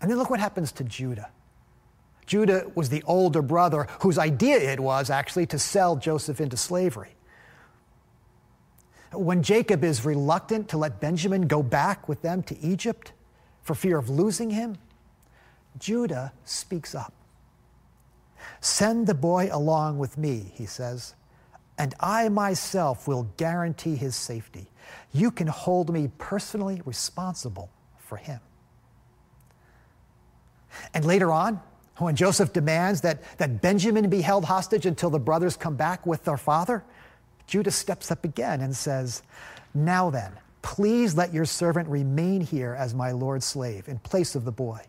And 0.00 0.10
then 0.10 0.18
look 0.18 0.30
what 0.30 0.40
happens 0.40 0.72
to 0.72 0.84
Judah. 0.84 1.30
Judah 2.26 2.70
was 2.74 2.88
the 2.88 3.02
older 3.04 3.42
brother 3.42 3.86
whose 4.00 4.18
idea 4.18 4.58
it 4.58 4.80
was 4.80 5.10
actually 5.10 5.46
to 5.46 5.58
sell 5.58 5.96
Joseph 5.96 6.40
into 6.40 6.56
slavery. 6.56 7.14
When 9.12 9.42
Jacob 9.42 9.84
is 9.84 10.04
reluctant 10.04 10.68
to 10.70 10.78
let 10.78 11.00
Benjamin 11.00 11.46
go 11.46 11.62
back 11.62 12.08
with 12.08 12.22
them 12.22 12.42
to 12.44 12.58
Egypt 12.58 13.12
for 13.62 13.74
fear 13.74 13.96
of 13.96 14.10
losing 14.10 14.50
him, 14.50 14.76
Judah 15.78 16.32
speaks 16.44 16.94
up. 16.94 17.12
Send 18.60 19.06
the 19.06 19.14
boy 19.14 19.48
along 19.50 19.98
with 19.98 20.18
me, 20.18 20.52
he 20.54 20.66
says, 20.66 21.14
and 21.78 21.94
I 22.00 22.28
myself 22.28 23.06
will 23.06 23.24
guarantee 23.36 23.96
his 23.96 24.16
safety. 24.16 24.68
You 25.12 25.30
can 25.30 25.46
hold 25.46 25.92
me 25.92 26.10
personally 26.18 26.82
responsible 26.84 27.70
for 27.98 28.16
him. 28.16 28.40
And 30.94 31.04
later 31.04 31.32
on, 31.32 31.60
when 31.98 32.16
Joseph 32.16 32.52
demands 32.52 33.00
that, 33.02 33.22
that 33.38 33.62
Benjamin 33.62 34.08
be 34.10 34.20
held 34.20 34.44
hostage 34.44 34.86
until 34.86 35.10
the 35.10 35.18
brothers 35.18 35.56
come 35.56 35.76
back 35.76 36.06
with 36.06 36.24
their 36.24 36.36
father, 36.36 36.84
Judah 37.46 37.70
steps 37.70 38.10
up 38.10 38.24
again 38.24 38.60
and 38.60 38.76
says, 38.76 39.22
Now 39.74 40.10
then, 40.10 40.32
Please 40.66 41.14
let 41.14 41.32
your 41.32 41.44
servant 41.44 41.88
remain 41.88 42.40
here 42.40 42.74
as 42.76 42.92
my 42.92 43.12
Lord's 43.12 43.46
slave 43.46 43.86
in 43.86 44.00
place 44.00 44.34
of 44.34 44.44
the 44.44 44.50
boy, 44.50 44.80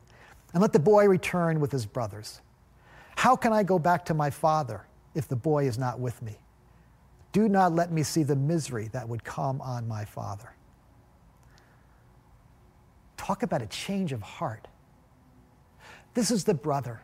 and 0.52 0.60
let 0.60 0.74
the 0.74 0.80
boy 0.80 1.08
return 1.08 1.60
with 1.60 1.72
his 1.72 1.86
brothers. 1.86 2.42
How 3.16 3.36
can 3.36 3.54
I 3.54 3.62
go 3.62 3.78
back 3.78 4.04
to 4.06 4.16
my 4.16 4.32
father 4.32 4.88
if 5.14 5.28
the 5.28 5.36
boy 5.36 5.68
is 5.68 5.78
not 5.78 6.00
with 6.00 6.20
me? 6.24 6.40
Do 7.38 7.48
not 7.48 7.72
let 7.72 7.92
me 7.92 8.02
see 8.02 8.24
the 8.24 8.36
misery 8.36 8.88
that 8.94 9.08
would 9.08 9.24
come 9.24 9.62
on 9.62 9.88
my 9.88 10.06
father. 10.06 10.56
Talk 13.16 13.44
about 13.44 13.62
a 13.62 13.68
change 13.68 14.12
of 14.12 14.24
heart. 14.24 14.68
This 16.16 16.32
is 16.32 16.46
the 16.46 16.56
brother 16.56 17.00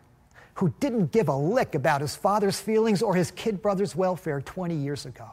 who 0.55 0.73
didn't 0.79 1.11
give 1.11 1.27
a 1.27 1.35
lick 1.35 1.75
about 1.75 2.01
his 2.01 2.15
father's 2.15 2.59
feelings 2.59 3.03
or 3.03 3.13
his 3.13 3.29
kid 3.29 3.61
brother's 3.61 3.95
welfare 3.95 4.41
20 4.41 4.73
years 4.73 5.05
ago. 5.05 5.29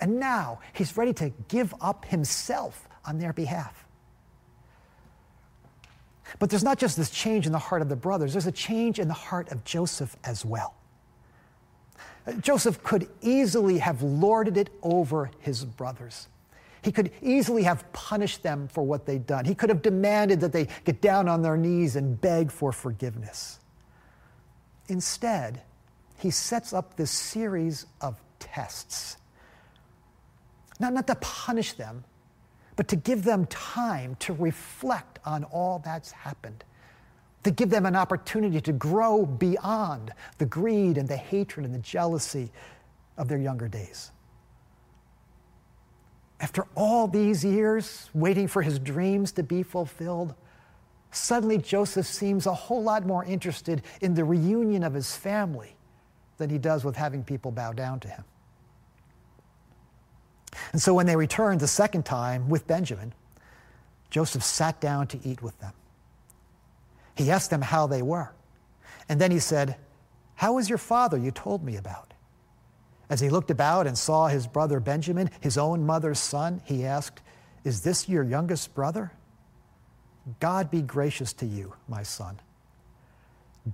And 0.00 0.20
now 0.20 0.60
he's 0.72 0.96
ready 0.96 1.14
to 1.14 1.32
give 1.48 1.74
up 1.80 2.04
himself 2.04 2.88
on 3.04 3.18
their 3.18 3.32
behalf. 3.32 3.88
But 6.38 6.48
there's 6.48 6.62
not 6.62 6.78
just 6.78 6.96
this 6.96 7.10
change 7.10 7.46
in 7.46 7.50
the 7.50 7.58
heart 7.58 7.82
of 7.82 7.88
the 7.88 7.96
brothers, 7.96 8.34
there's 8.34 8.46
a 8.46 8.52
change 8.52 9.00
in 9.00 9.08
the 9.08 9.14
heart 9.14 9.50
of 9.50 9.64
Joseph 9.64 10.16
as 10.22 10.44
well. 10.44 10.77
Joseph 12.40 12.82
could 12.82 13.08
easily 13.20 13.78
have 13.78 14.02
lorded 14.02 14.56
it 14.56 14.70
over 14.82 15.30
his 15.40 15.64
brothers. 15.64 16.28
He 16.82 16.92
could 16.92 17.10
easily 17.22 17.64
have 17.64 17.90
punished 17.92 18.42
them 18.42 18.68
for 18.68 18.84
what 18.84 19.06
they'd 19.06 19.26
done. 19.26 19.44
He 19.44 19.54
could 19.54 19.68
have 19.68 19.82
demanded 19.82 20.40
that 20.40 20.52
they 20.52 20.68
get 20.84 21.00
down 21.00 21.28
on 21.28 21.42
their 21.42 21.56
knees 21.56 21.96
and 21.96 22.20
beg 22.20 22.50
for 22.50 22.72
forgiveness. 22.72 23.58
Instead, 24.88 25.62
he 26.18 26.30
sets 26.30 26.72
up 26.72 26.96
this 26.96 27.10
series 27.10 27.86
of 28.00 28.20
tests 28.38 29.18
not, 30.80 30.92
not 30.92 31.06
to 31.06 31.14
punish 31.16 31.72
them, 31.72 32.04
but 32.76 32.88
to 32.88 32.96
give 32.96 33.24
them 33.24 33.46
time 33.46 34.16
to 34.20 34.32
reflect 34.32 35.18
on 35.24 35.44
all 35.44 35.80
that's 35.84 36.12
happened, 36.12 36.64
to 37.48 37.54
give 37.54 37.70
them 37.70 37.86
an 37.86 37.96
opportunity 37.96 38.60
to 38.60 38.74
grow 38.74 39.24
beyond 39.24 40.12
the 40.36 40.44
greed 40.44 40.98
and 40.98 41.08
the 41.08 41.16
hatred 41.16 41.64
and 41.64 41.74
the 41.74 41.78
jealousy 41.78 42.50
of 43.16 43.26
their 43.26 43.38
younger 43.38 43.68
days. 43.68 44.10
After 46.40 46.66
all 46.74 47.08
these 47.08 47.42
years 47.42 48.10
waiting 48.12 48.48
for 48.48 48.60
his 48.60 48.78
dreams 48.78 49.32
to 49.32 49.42
be 49.42 49.62
fulfilled, 49.62 50.34
suddenly 51.10 51.56
Joseph 51.56 52.06
seems 52.06 52.44
a 52.44 52.52
whole 52.52 52.82
lot 52.82 53.06
more 53.06 53.24
interested 53.24 53.80
in 54.02 54.12
the 54.12 54.26
reunion 54.26 54.82
of 54.82 54.92
his 54.92 55.16
family 55.16 55.74
than 56.36 56.50
he 56.50 56.58
does 56.58 56.84
with 56.84 56.96
having 56.96 57.24
people 57.24 57.50
bow 57.50 57.72
down 57.72 57.98
to 58.00 58.08
him. 58.08 58.24
And 60.72 60.82
so 60.82 60.92
when 60.92 61.06
they 61.06 61.16
returned 61.16 61.60
the 61.60 61.66
second 61.66 62.04
time 62.04 62.50
with 62.50 62.66
Benjamin, 62.66 63.14
Joseph 64.10 64.42
sat 64.42 64.82
down 64.82 65.06
to 65.06 65.18
eat 65.26 65.40
with 65.40 65.58
them. 65.60 65.72
He 67.18 67.32
asked 67.32 67.50
them 67.50 67.62
how 67.62 67.88
they 67.88 68.00
were. 68.00 68.30
And 69.08 69.20
then 69.20 69.32
he 69.32 69.40
said, 69.40 69.74
How 70.36 70.58
is 70.58 70.68
your 70.68 70.78
father 70.78 71.18
you 71.18 71.32
told 71.32 71.64
me 71.64 71.74
about? 71.74 72.14
As 73.10 73.18
he 73.20 73.28
looked 73.28 73.50
about 73.50 73.88
and 73.88 73.98
saw 73.98 74.28
his 74.28 74.46
brother 74.46 74.78
Benjamin, 74.78 75.28
his 75.40 75.58
own 75.58 75.84
mother's 75.84 76.20
son, 76.20 76.62
he 76.64 76.84
asked, 76.84 77.20
Is 77.64 77.80
this 77.80 78.08
your 78.08 78.22
youngest 78.22 78.72
brother? 78.72 79.10
God 80.38 80.70
be 80.70 80.80
gracious 80.80 81.32
to 81.34 81.46
you, 81.46 81.72
my 81.88 82.04
son. 82.04 82.38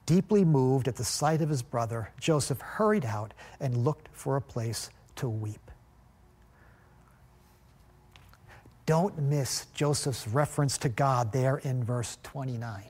Deeply 0.07 0.43
moved 0.43 0.89
at 0.89 0.97
the 0.97 1.05
sight 1.05 1.43
of 1.43 1.51
his 1.51 1.63
brother, 1.63 2.09
Joseph 2.19 2.63
hurried 2.63 3.05
out 3.05 3.35
and 3.61 3.77
looked 3.77 4.09
for 4.13 4.37
a 4.37 4.41
place 4.41 4.89
to 5.17 5.29
weep. 5.29 5.71
Don't 8.87 9.19
miss 9.19 9.67
Joseph's 9.75 10.27
reference 10.27 10.79
to 10.79 10.89
God 10.89 11.33
there 11.33 11.59
in 11.59 11.85
verse 11.85 12.17
29. 12.23 12.85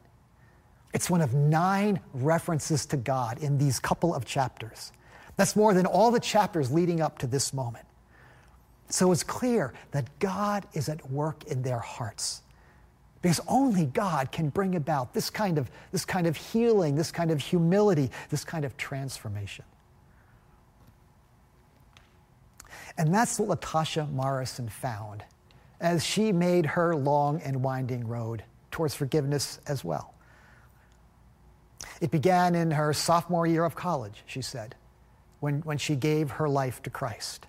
It's 0.95 1.11
one 1.11 1.21
of 1.21 1.35
nine 1.35 2.01
references 2.15 2.87
to 2.87 2.97
God 2.97 3.39
in 3.39 3.59
these 3.59 3.81
couple 3.81 4.15
of 4.15 4.25
chapters. 4.25 4.93
That's 5.37 5.57
more 5.57 5.75
than 5.75 5.87
all 5.87 6.13
the 6.13 6.21
chapters 6.21 6.71
leading 6.71 7.01
up 7.01 7.19
to 7.19 7.27
this 7.27 7.53
moment. 7.53 7.85
So 8.89 9.11
it's 9.11 9.25
clear 9.25 9.75
that 9.91 10.19
God 10.21 10.67
is 10.73 10.89
at 10.89 11.11
work 11.11 11.45
in 11.49 11.63
their 11.63 11.81
hearts. 11.81 12.43
Because 13.21 13.41
only 13.49 13.87
God 13.87 14.31
can 14.31 14.51
bring 14.51 14.77
about 14.77 15.15
this 15.15 15.31
kind 15.31 15.59
of, 15.59 15.69
this 15.91 16.05
kind 16.05 16.29
of 16.29 16.37
healing, 16.37 16.95
this 16.95 17.11
kind 17.11 17.33
of 17.33 17.41
humility, 17.41 18.11
this 18.31 18.45
kind 18.45 18.65
of 18.65 18.77
transformation. 18.77 19.65
And 22.97 23.13
that's 23.13 23.41
what 23.41 23.61
Latasha 23.61 24.09
Morrison 24.13 24.69
found 24.69 25.25
as 25.81 26.05
she 26.05 26.31
made 26.31 26.67
her 26.67 26.95
long 26.95 27.41
and 27.41 27.65
winding 27.65 28.07
road 28.07 28.45
towards 28.71 28.95
forgiveness 28.95 29.59
as 29.67 29.83
well. 29.83 30.15
It 32.05 32.11
began 32.11 32.55
in 32.55 32.73
her 32.73 32.93
sophomore 32.93 33.47
year 33.47 33.65
of 33.65 33.75
college, 33.75 34.25
she 34.27 34.43
said, 34.43 34.75
when, 35.41 35.61
when 35.61 35.79
she 35.79 35.97
gave 35.97 36.33
her 36.33 36.51
life 36.51 36.83
to 36.83 36.91
Christ. 36.91 37.47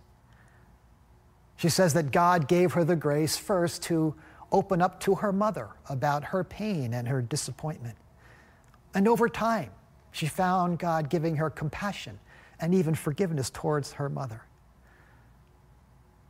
She 1.58 1.68
says 1.68 1.94
that 1.94 2.10
God 2.14 2.48
gave 2.48 2.72
her 2.72 2.86
the 2.86 2.96
grace 2.96 3.36
first 3.36 3.84
to 3.84 4.16
open 4.54 4.82
up 4.82 5.02
to 5.02 5.16
her 5.16 5.34
mother 5.34 5.72
about 5.90 6.24
her 6.24 6.46
pain 6.46 6.94
and 6.94 7.06
her 7.10 7.22
disappointment. 7.22 7.98
And 8.94 9.10
over 9.10 9.28
time, 9.28 9.72
she 10.14 10.26
found 10.26 10.80
God 10.80 11.10
giving 11.10 11.36
her 11.36 11.50
compassion 11.50 12.18
and 12.58 12.74
even 12.74 12.96
forgiveness 12.96 13.50
towards 13.50 13.92
her 13.92 14.08
mother 14.08 14.42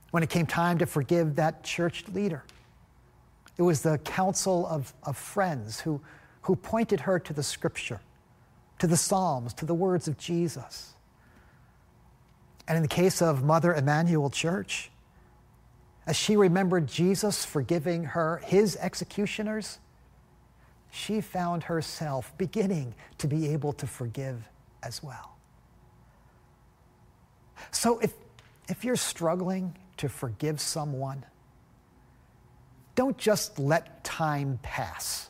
when 0.10 0.24
it 0.24 0.32
came 0.32 0.48
time 0.48 0.80
to 0.80 0.88
forgive 0.88 1.36
that 1.36 1.64
church 1.64 2.06
leader. 2.12 2.44
It 3.56 3.62
was 3.62 3.84
the 3.84 4.00
counsel 4.00 4.66
of, 4.66 4.96
of 5.04 5.16
friends 5.16 5.80
who, 5.82 6.02
who 6.42 6.56
pointed 6.56 7.02
her 7.02 7.20
to 7.20 7.32
the 7.32 7.44
scripture, 7.44 8.02
to 8.80 8.88
the 8.88 8.98
Psalms, 8.98 9.54
to 9.56 9.66
the 9.66 9.74
words 9.74 10.08
of 10.08 10.18
Jesus. 10.18 10.94
And 12.68 12.76
in 12.76 12.82
the 12.82 12.90
case 12.90 13.22
of 13.22 13.44
Mother 13.44 13.74
Emanuel 13.74 14.30
Church, 14.30 14.90
as 16.08 16.16
she 16.16 16.36
remembered 16.36 16.88
Jesus 16.88 17.46
forgiving 17.46 18.04
her, 18.04 18.42
his 18.46 18.78
executioners, 18.78 19.80
she 20.92 21.20
found 21.22 21.64
herself 21.64 22.34
beginning 22.38 22.96
to 23.18 23.28
be 23.28 23.48
able 23.50 23.74
to 23.74 23.88
forgive 23.88 24.48
as 24.84 25.04
well. 25.04 25.36
So 27.72 28.00
if, 28.00 28.14
if 28.70 28.84
you're 28.84 28.96
struggling 28.96 29.76
to 29.98 30.10
forgive 30.10 30.62
someone, 30.62 31.26
don't 32.96 33.18
just 33.18 33.60
let 33.60 34.04
time 34.04 34.60
pass, 34.62 35.30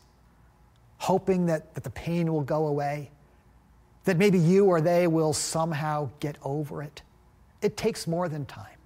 hoping 0.98 1.48
that, 1.48 1.74
that 1.74 1.84
the 1.84 1.90
pain 1.90 2.32
will 2.32 2.42
go 2.42 2.68
away, 2.68 3.10
that 4.06 4.18
maybe 4.18 4.40
you 4.40 4.66
or 4.66 4.82
they 4.82 5.08
will 5.08 5.34
somehow 5.34 6.10
get 6.20 6.38
over 6.44 6.82
it. 6.82 7.02
It 7.62 7.76
takes 7.76 8.08
more 8.08 8.30
than 8.30 8.46
time. 8.46 8.78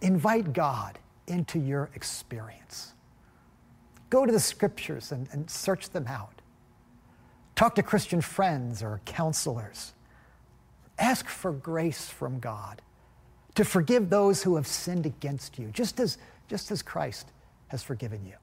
Invite 0.00 0.52
God 0.52 0.98
into 1.26 1.58
your 1.58 1.90
experience. 1.94 2.92
Go 4.10 4.26
to 4.26 4.32
the 4.32 4.40
scriptures 4.40 5.12
and, 5.12 5.28
and 5.32 5.48
search 5.48 5.90
them 5.90 6.06
out. 6.08 6.42
Talk 7.54 7.76
to 7.76 7.82
Christian 7.82 8.20
friends 8.20 8.82
or 8.82 9.00
counselors. 9.04 9.92
Ask 10.98 11.28
for 11.28 11.52
grace 11.52 12.08
from 12.08 12.40
God 12.40 12.82
to 13.54 13.64
forgive 13.64 14.10
those 14.10 14.42
who 14.42 14.56
have 14.56 14.66
sinned 14.66 15.06
against 15.06 15.58
you, 15.58 15.68
just 15.68 16.00
as, 16.00 16.18
just 16.48 16.70
as 16.70 16.82
Christ 16.82 17.30
has 17.68 17.82
forgiven 17.82 18.24
you. 18.24 18.34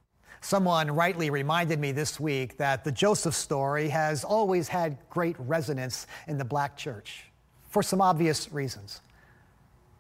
Someone 0.42 0.92
rightly 0.92 1.30
reminded 1.30 1.80
me 1.80 1.92
this 1.92 2.20
week 2.20 2.58
that 2.58 2.84
the 2.84 2.92
Joseph 2.92 3.36
story 3.36 3.90
has 3.90 4.24
always 4.24 4.68
had 4.68 4.98
great 5.10 5.36
resonance 5.40 6.08
in 6.28 6.38
the 6.38 6.46
black 6.46 6.78
church 6.78 7.26
for 7.70 7.84
some 7.84 8.02
obvious 8.02 8.52
reasons. 8.52 9.02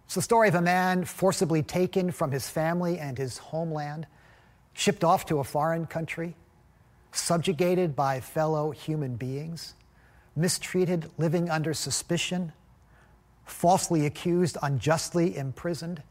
It's 0.05 0.15
the 0.15 0.21
story 0.21 0.47
of 0.47 0.55
a 0.55 0.61
man 0.61 1.03
forcibly 1.03 1.63
taken 1.63 2.11
from 2.11 2.31
his 2.31 2.49
family 2.49 2.97
and 2.97 3.17
his 3.17 3.39
homeland, 3.39 4.07
shipped 4.73 5.03
off 5.03 5.25
to 5.25 5.39
a 5.39 5.43
foreign 5.43 5.85
country, 5.85 6.35
subjugated 7.11 7.95
by 7.95 8.21
fellow 8.21 8.71
human 8.71 9.15
beings, 9.15 9.73
mistreated, 10.35 11.09
living 11.17 11.49
under 11.49 11.73
suspicion, 11.73 12.53
falsely 13.43 14.05
accused, 14.05 14.57
unjustly 14.61 15.35
imprisoned, 15.35 16.03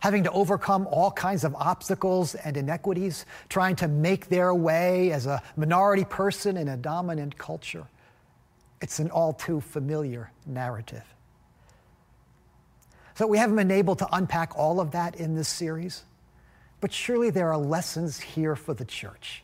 having 0.00 0.24
to 0.24 0.30
overcome 0.30 0.86
all 0.86 1.10
kinds 1.10 1.44
of 1.44 1.54
obstacles 1.56 2.34
and 2.34 2.56
inequities, 2.56 3.26
trying 3.48 3.76
to 3.76 3.88
make 3.88 4.28
their 4.28 4.54
way 4.54 5.12
as 5.12 5.26
a 5.26 5.42
minority 5.56 6.04
person 6.04 6.56
in 6.56 6.68
a 6.68 6.76
dominant 6.76 7.36
culture. 7.36 7.86
It's 8.80 9.00
an 9.00 9.10
all 9.10 9.32
too 9.32 9.60
familiar 9.60 10.30
narrative. 10.46 11.02
So 13.16 13.26
we 13.26 13.38
haven't 13.38 13.56
been 13.56 13.72
able 13.72 13.96
to 13.96 14.08
unpack 14.12 14.56
all 14.56 14.78
of 14.78 14.92
that 14.92 15.16
in 15.16 15.34
this 15.34 15.48
series, 15.48 16.04
but 16.80 16.92
surely 16.92 17.30
there 17.30 17.48
are 17.48 17.58
lessons 17.58 18.20
here 18.20 18.54
for 18.54 18.74
the 18.74 18.84
church 18.84 19.42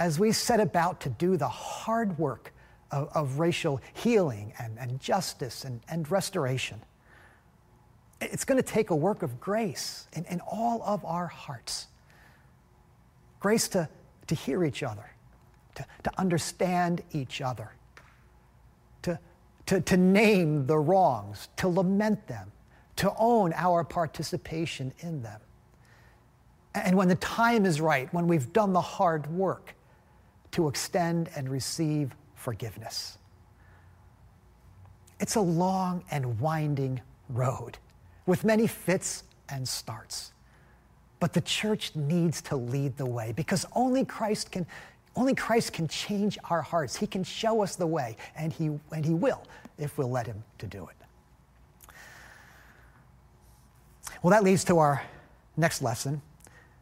as 0.00 0.18
we 0.18 0.32
set 0.32 0.58
about 0.58 1.00
to 1.02 1.10
do 1.10 1.36
the 1.36 1.48
hard 1.48 2.18
work 2.18 2.52
of, 2.90 3.08
of 3.14 3.38
racial 3.38 3.80
healing 3.92 4.52
and, 4.58 4.76
and 4.78 4.98
justice 4.98 5.64
and, 5.64 5.80
and 5.88 6.10
restoration. 6.10 6.80
It's 8.20 8.44
going 8.44 8.62
to 8.62 8.66
take 8.66 8.90
a 8.90 8.96
work 8.96 9.22
of 9.22 9.40
grace 9.40 10.06
in, 10.12 10.24
in 10.26 10.40
all 10.40 10.82
of 10.82 11.04
our 11.04 11.26
hearts. 11.26 11.86
Grace 13.38 13.68
to, 13.68 13.88
to 14.26 14.34
hear 14.34 14.64
each 14.64 14.82
other, 14.82 15.10
to, 15.76 15.86
to 16.04 16.18
understand 16.18 17.02
each 17.12 17.40
other, 17.40 17.72
to, 19.02 19.18
to, 19.66 19.80
to 19.80 19.96
name 19.96 20.66
the 20.66 20.78
wrongs, 20.78 21.48
to 21.56 21.68
lament 21.68 22.26
them, 22.26 22.52
to 22.96 23.12
own 23.18 23.54
our 23.54 23.82
participation 23.84 24.92
in 24.98 25.22
them. 25.22 25.40
And 26.74 26.96
when 26.96 27.08
the 27.08 27.16
time 27.16 27.64
is 27.64 27.80
right, 27.80 28.12
when 28.12 28.26
we've 28.26 28.52
done 28.52 28.72
the 28.74 28.80
hard 28.80 29.26
work, 29.28 29.74
to 30.52 30.68
extend 30.68 31.30
and 31.36 31.48
receive 31.48 32.14
forgiveness. 32.34 33.18
It's 35.20 35.36
a 35.36 35.40
long 35.40 36.04
and 36.10 36.40
winding 36.40 37.00
road 37.28 37.78
with 38.30 38.44
many 38.44 38.68
fits 38.68 39.24
and 39.48 39.68
starts. 39.68 40.32
But 41.18 41.32
the 41.32 41.40
church 41.40 41.96
needs 41.96 42.40
to 42.42 42.56
lead 42.56 42.96
the 42.96 43.04
way 43.04 43.32
because 43.32 43.66
only 43.74 44.04
Christ 44.04 44.52
can, 44.52 44.64
only 45.16 45.34
Christ 45.34 45.72
can 45.72 45.88
change 45.88 46.38
our 46.48 46.62
hearts. 46.62 46.94
He 46.94 47.08
can 47.08 47.24
show 47.24 47.60
us 47.60 47.74
the 47.74 47.88
way, 47.88 48.16
and 48.36 48.52
he, 48.52 48.70
and 48.92 49.04
he 49.04 49.14
will 49.14 49.42
if 49.78 49.98
we'll 49.98 50.10
let 50.10 50.28
him 50.28 50.44
to 50.58 50.68
do 50.68 50.88
it. 50.88 51.92
Well, 54.22 54.30
that 54.30 54.44
leads 54.44 54.62
to 54.64 54.78
our 54.78 55.02
next 55.56 55.82
lesson, 55.82 56.22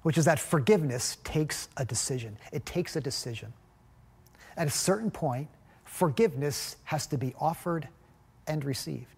which 0.02 0.18
is 0.18 0.26
that 0.26 0.38
forgiveness 0.38 1.16
takes 1.24 1.70
a 1.78 1.84
decision. 1.84 2.36
It 2.52 2.66
takes 2.66 2.94
a 2.94 3.00
decision. 3.00 3.54
At 4.58 4.66
a 4.66 4.70
certain 4.70 5.10
point, 5.10 5.48
forgiveness 5.84 6.76
has 6.84 7.06
to 7.06 7.16
be 7.16 7.34
offered 7.40 7.88
and 8.46 8.66
received. 8.66 9.17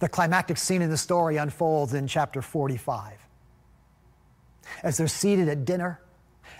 The 0.00 0.08
climactic 0.08 0.58
scene 0.58 0.82
in 0.82 0.90
the 0.90 0.96
story 0.96 1.36
unfolds 1.36 1.94
in 1.94 2.06
chapter 2.06 2.42
45. 2.42 3.14
As 4.82 4.96
they're 4.96 5.08
seated 5.08 5.48
at 5.48 5.64
dinner, 5.64 6.00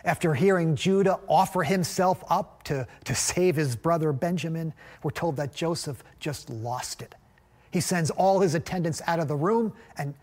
after 0.05 0.35
hearing 0.35 0.75
Judah 0.75 1.21
offer 1.29 1.63
himself 1.63 2.25
up 2.29 2.63
to, 2.65 2.87
to 3.05 3.15
save 3.15 3.57
his 3.57 3.77
brother 3.77 4.13
Benjamin, 4.13 4.73
we're 5.03 5.11
told 5.13 5.37
that 5.37 5.55
Joseph 5.55 6.03
just 6.19 6.51
lost 6.51 7.03
it. 7.03 7.15
He 7.71 7.81
sends 7.81 8.11
all 8.11 8.41
his 8.41 8.55
attendants 8.55 9.01
out 9.07 9.21
of 9.21 9.29
the 9.29 9.37
room 9.37 9.73
and, 9.97 10.15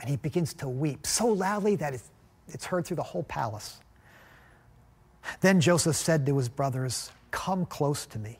and 0.00 0.10
he 0.10 0.16
begins 0.16 0.52
to 0.54 0.68
weep 0.68 1.06
so 1.06 1.26
loudly 1.26 1.76
that 1.76 1.94
it's, 1.94 2.10
it's 2.48 2.66
heard 2.66 2.86
through 2.86 2.96
the 2.96 3.02
whole 3.02 3.24
palace. 3.24 3.80
Then 5.40 5.60
Joseph 5.60 5.96
said 5.96 6.26
to 6.26 6.36
his 6.36 6.48
brothers, 6.48 7.10
Come 7.30 7.66
close 7.66 8.06
to 8.06 8.18
me. 8.18 8.38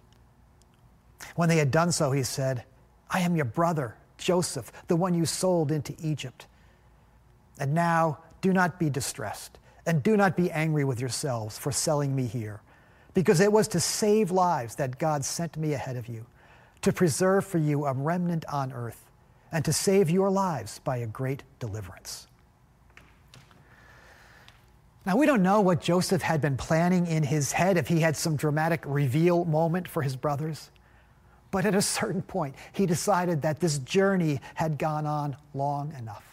When 1.35 1.49
they 1.49 1.57
had 1.57 1.71
done 1.71 1.91
so, 1.91 2.13
he 2.13 2.23
said, 2.23 2.65
I 3.11 3.21
am 3.21 3.37
your 3.37 3.45
brother, 3.45 3.97
Joseph, 4.19 4.73
the 4.89 4.97
one 4.97 5.15
you 5.15 5.27
sold 5.27 5.71
into 5.71 5.95
Egypt. 6.03 6.47
And 7.59 7.75
now 7.75 8.19
do 8.41 8.53
not 8.53 8.79
be 8.79 8.91
distressed, 8.91 9.59
and 9.87 10.03
do 10.03 10.17
not 10.17 10.37
be 10.37 10.51
angry 10.51 10.85
with 10.85 11.01
yourselves 11.01 11.57
for 11.57 11.73
selling 11.73 12.15
me 12.15 12.27
here, 12.27 12.61
because 13.15 13.41
it 13.41 13.53
was 13.53 13.69
to 13.69 13.81
save 13.81 14.31
lives 14.31 14.75
that 14.77 14.99
God 14.99 15.25
sent 15.25 15.57
me 15.57 15.73
ahead 15.73 15.97
of 15.97 16.09
you, 16.09 16.27
to 16.83 16.93
preserve 16.93 17.47
for 17.47 17.59
you 17.59 17.87
a 17.87 17.93
remnant 17.93 18.45
on 18.47 18.73
earth, 18.73 19.05
and 19.53 19.65
to 19.65 19.73
save 19.73 20.11
your 20.11 20.31
lives 20.31 20.81
by 20.81 20.97
a 20.97 21.07
great 21.07 21.45
deliverance. 21.61 22.27
Now, 25.07 25.17
we 25.17 25.27
don't 25.27 25.43
know 25.43 25.61
what 25.61 25.81
Joseph 25.81 26.23
had 26.23 26.41
been 26.41 26.57
planning 26.57 27.07
in 27.07 27.23
his 27.23 27.53
head, 27.53 27.77
if 27.77 27.89
he 27.89 28.01
had 28.01 28.17
some 28.17 28.37
dramatic 28.37 28.83
reveal 28.87 29.45
moment 29.45 29.87
for 29.87 30.03
his 30.03 30.17
brothers. 30.17 30.71
But 31.55 31.67
at 31.67 31.77
a 31.77 31.83
certain 31.83 32.21
point, 32.21 32.57
he 32.73 32.85
decided 32.85 33.43
that 33.43 33.61
this 33.61 33.79
journey 33.79 34.41
had 34.57 34.77
gone 34.77 35.07
on 35.07 35.37
long 35.55 35.95
enough. 35.97 36.25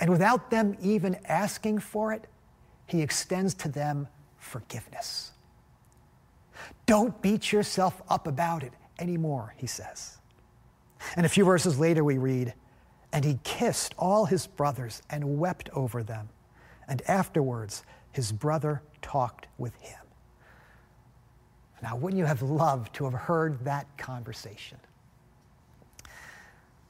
And 0.00 0.08
without 0.08 0.50
them 0.50 0.78
even 0.80 1.18
asking 1.26 1.80
for 1.80 2.14
it, 2.14 2.26
he 2.86 3.02
extends 3.02 3.52
to 3.56 3.68
them 3.68 4.08
forgiveness. 4.38 5.32
Don't 6.86 7.20
beat 7.20 7.52
yourself 7.52 8.00
up 8.08 8.26
about 8.26 8.62
it 8.62 8.72
anymore, 8.98 9.52
he 9.58 9.66
says. 9.66 10.16
And 11.14 11.26
a 11.26 11.28
few 11.28 11.44
verses 11.44 11.78
later, 11.78 12.02
we 12.02 12.16
read, 12.16 12.54
And 13.12 13.26
he 13.26 13.38
kissed 13.44 13.94
all 13.98 14.24
his 14.24 14.46
brothers 14.46 15.02
and 15.10 15.38
wept 15.38 15.68
over 15.74 16.02
them 16.02 16.30
and 16.88 17.02
afterwards 17.06 17.82
his 18.10 18.32
brother 18.32 18.80
talked 19.02 19.48
with 19.58 19.76
him. 19.82 19.97
Now, 21.82 21.96
wouldn't 21.96 22.18
you 22.18 22.26
have 22.26 22.42
loved 22.42 22.94
to 22.94 23.04
have 23.04 23.14
heard 23.14 23.64
that 23.64 23.86
conversation? 23.96 24.78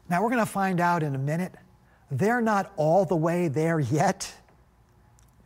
Now, 0.08 0.22
we're 0.22 0.30
going 0.30 0.44
to 0.44 0.46
find 0.46 0.80
out 0.80 1.02
in 1.02 1.14
a 1.14 1.18
minute. 1.18 1.52
They're 2.10 2.40
not 2.40 2.72
all 2.76 3.04
the 3.04 3.16
way 3.16 3.48
there 3.48 3.78
yet, 3.78 4.32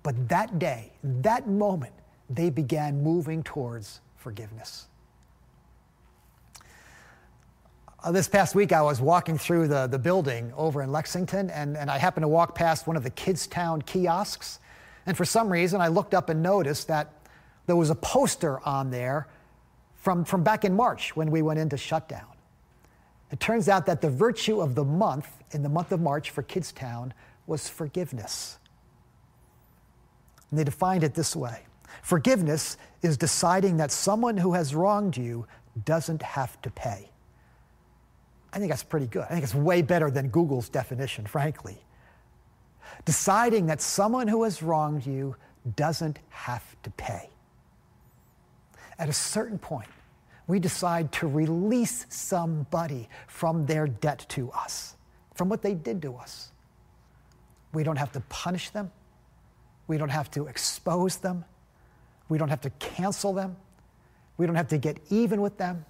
but 0.02 0.28
that 0.28 0.58
day, 0.58 0.92
that 1.02 1.48
moment, 1.48 1.92
they 2.30 2.50
began 2.50 3.02
moving 3.02 3.42
towards 3.42 4.00
forgiveness. 4.16 4.86
Uh, 8.04 8.10
this 8.10 8.28
past 8.28 8.54
week, 8.54 8.72
I 8.72 8.82
was 8.82 9.00
walking 9.00 9.38
through 9.38 9.68
the, 9.68 9.86
the 9.86 9.98
building 9.98 10.52
over 10.56 10.82
in 10.82 10.90
Lexington, 10.90 11.50
and, 11.50 11.76
and 11.76 11.90
I 11.90 11.98
happened 11.98 12.24
to 12.24 12.28
walk 12.28 12.54
past 12.54 12.86
one 12.86 12.96
of 12.96 13.04
the 13.04 13.10
Kidstown 13.10 13.84
kiosks. 13.84 14.58
And 15.06 15.16
for 15.16 15.24
some 15.24 15.52
reason, 15.52 15.80
I 15.80 15.88
looked 15.88 16.14
up 16.14 16.28
and 16.28 16.42
noticed 16.42 16.88
that 16.88 17.12
there 17.66 17.76
was 17.76 17.90
a 17.90 17.94
poster 17.94 18.60
on 18.66 18.90
there 18.90 19.28
from, 19.94 20.24
from 20.24 20.42
back 20.42 20.64
in 20.64 20.74
March 20.74 21.14
when 21.14 21.30
we 21.30 21.42
went 21.42 21.58
into 21.58 21.76
shutdown. 21.76 22.26
It 23.30 23.40
turns 23.40 23.68
out 23.68 23.86
that 23.86 24.00
the 24.00 24.10
virtue 24.10 24.60
of 24.60 24.74
the 24.74 24.84
month, 24.84 25.28
in 25.52 25.62
the 25.62 25.68
month 25.68 25.92
of 25.92 26.00
March 26.00 26.30
for 26.30 26.42
Kidstown, 26.42 27.12
was 27.46 27.68
forgiveness. 27.68 28.58
And 30.50 30.58
they 30.58 30.64
defined 30.64 31.02
it 31.02 31.14
this 31.14 31.34
way 31.34 31.62
Forgiveness 32.02 32.76
is 33.02 33.16
deciding 33.16 33.76
that 33.76 33.90
someone 33.90 34.36
who 34.36 34.54
has 34.54 34.74
wronged 34.74 35.16
you 35.16 35.46
doesn't 35.84 36.22
have 36.22 36.60
to 36.62 36.70
pay. 36.70 37.10
I 38.52 38.58
think 38.58 38.70
that's 38.70 38.82
pretty 38.82 39.06
good. 39.06 39.22
I 39.22 39.28
think 39.28 39.44
it's 39.44 39.54
way 39.54 39.82
better 39.82 40.10
than 40.10 40.28
Google's 40.28 40.68
definition, 40.68 41.26
frankly. 41.26 41.78
Deciding 43.04 43.66
that 43.66 43.80
someone 43.80 44.28
who 44.28 44.42
has 44.44 44.62
wronged 44.62 45.06
you 45.06 45.36
doesn't 45.76 46.18
have 46.28 46.64
to 46.82 46.90
pay. 46.90 47.31
At 49.02 49.08
a 49.08 49.12
certain 49.12 49.58
point, 49.58 49.88
we 50.46 50.60
decide 50.60 51.10
to 51.14 51.26
release 51.26 52.06
somebody 52.08 53.08
from 53.26 53.66
their 53.66 53.88
debt 53.88 54.24
to 54.28 54.48
us, 54.52 54.94
from 55.34 55.48
what 55.48 55.60
they 55.60 55.74
did 55.74 56.00
to 56.02 56.14
us. 56.14 56.52
We 57.74 57.82
don't 57.82 57.96
have 57.96 58.12
to 58.12 58.20
punish 58.28 58.70
them. 58.70 58.92
We 59.88 59.98
don't 59.98 60.10
have 60.10 60.30
to 60.30 60.46
expose 60.46 61.16
them. 61.16 61.44
We 62.28 62.38
don't 62.38 62.48
have 62.48 62.60
to 62.60 62.70
cancel 62.78 63.32
them. 63.32 63.56
We 64.36 64.46
don't 64.46 64.54
have 64.54 64.68
to 64.68 64.78
get 64.78 64.98
even 65.10 65.40
with 65.40 65.58
them. 65.58 65.84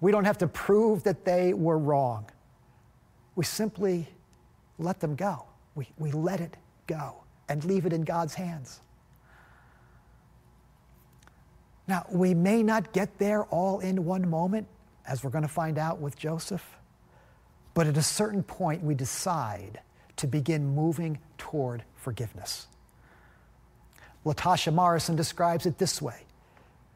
We 0.00 0.10
don't 0.10 0.24
have 0.24 0.38
to 0.38 0.48
prove 0.48 1.02
that 1.02 1.26
they 1.26 1.52
were 1.52 1.76
wrong. 1.76 2.24
We 3.34 3.44
simply 3.44 4.08
let 4.78 4.98
them 4.98 5.14
go. 5.14 5.44
We, 5.74 5.88
we 5.98 6.10
let 6.10 6.40
it 6.40 6.56
go 6.86 7.16
and 7.50 7.62
leave 7.66 7.84
it 7.84 7.92
in 7.92 8.00
God's 8.00 8.32
hands. 8.32 8.80
Now, 11.88 12.04
we 12.10 12.34
may 12.34 12.62
not 12.62 12.92
get 12.92 13.18
there 13.18 13.44
all 13.44 13.80
in 13.80 14.04
one 14.04 14.28
moment, 14.28 14.66
as 15.06 15.22
we're 15.22 15.30
going 15.30 15.42
to 15.42 15.48
find 15.48 15.78
out 15.78 16.00
with 16.00 16.16
Joseph, 16.16 16.64
but 17.74 17.86
at 17.86 17.96
a 17.96 18.02
certain 18.02 18.42
point, 18.42 18.82
we 18.82 18.94
decide 18.94 19.80
to 20.16 20.26
begin 20.26 20.74
moving 20.74 21.18
toward 21.38 21.84
forgiveness. 21.94 22.66
Latasha 24.24 24.72
Morrison 24.72 25.14
describes 25.14 25.66
it 25.66 25.78
this 25.78 26.02
way 26.02 26.22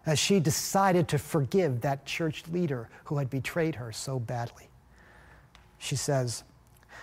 as 0.07 0.19
she 0.19 0.41
decided 0.41 1.07
to 1.09 1.19
forgive 1.19 1.83
that 1.83 2.05
church 2.05 2.45
leader 2.49 2.89
who 3.05 3.19
had 3.19 3.31
betrayed 3.31 3.77
her 3.77 3.93
so 3.93 4.19
badly. 4.19 4.69
She 5.79 5.95
says, 5.97 6.43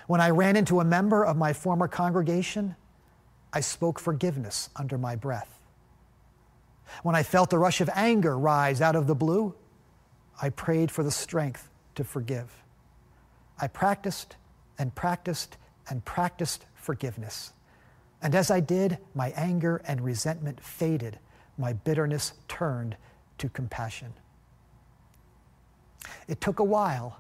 When 0.08 0.20
I 0.20 0.32
ran 0.32 0.56
into 0.56 0.80
a 0.80 0.86
member 0.86 1.24
of 1.24 1.38
my 1.38 1.54
former 1.54 1.88
congregation, 1.88 2.76
I 3.54 3.62
spoke 3.62 4.00
forgiveness 4.00 4.70
under 4.76 4.98
my 4.98 5.16
breath. 5.16 5.57
When 7.04 7.16
I 7.16 7.24
felt 7.24 7.54
a 7.54 7.58
rush 7.58 7.82
of 7.82 7.90
anger 7.94 8.38
rise 8.38 8.82
out 8.82 8.96
of 8.96 9.08
the 9.08 9.16
blue, 9.16 9.54
I 10.42 10.50
prayed 10.50 10.92
for 10.92 11.04
the 11.04 11.12
strength 11.12 11.70
to 11.96 12.04
forgive. 12.04 12.64
I 13.60 13.68
practiced 13.68 14.36
and 14.78 14.94
practiced 14.94 15.58
and 15.90 16.04
practiced 16.06 16.66
forgiveness. 16.76 17.54
And 18.22 18.36
as 18.36 18.52
I 18.52 18.60
did, 18.60 18.98
my 19.16 19.30
anger 19.36 19.82
and 19.86 20.02
resentment 20.02 20.62
faded 20.64 21.20
my 21.58 21.74
bitterness 21.74 22.34
turned 22.48 22.96
to 23.40 23.50
compassion. 23.50 24.14
It 26.28 26.40
took 26.40 26.60
a 26.60 26.64
while, 26.64 27.20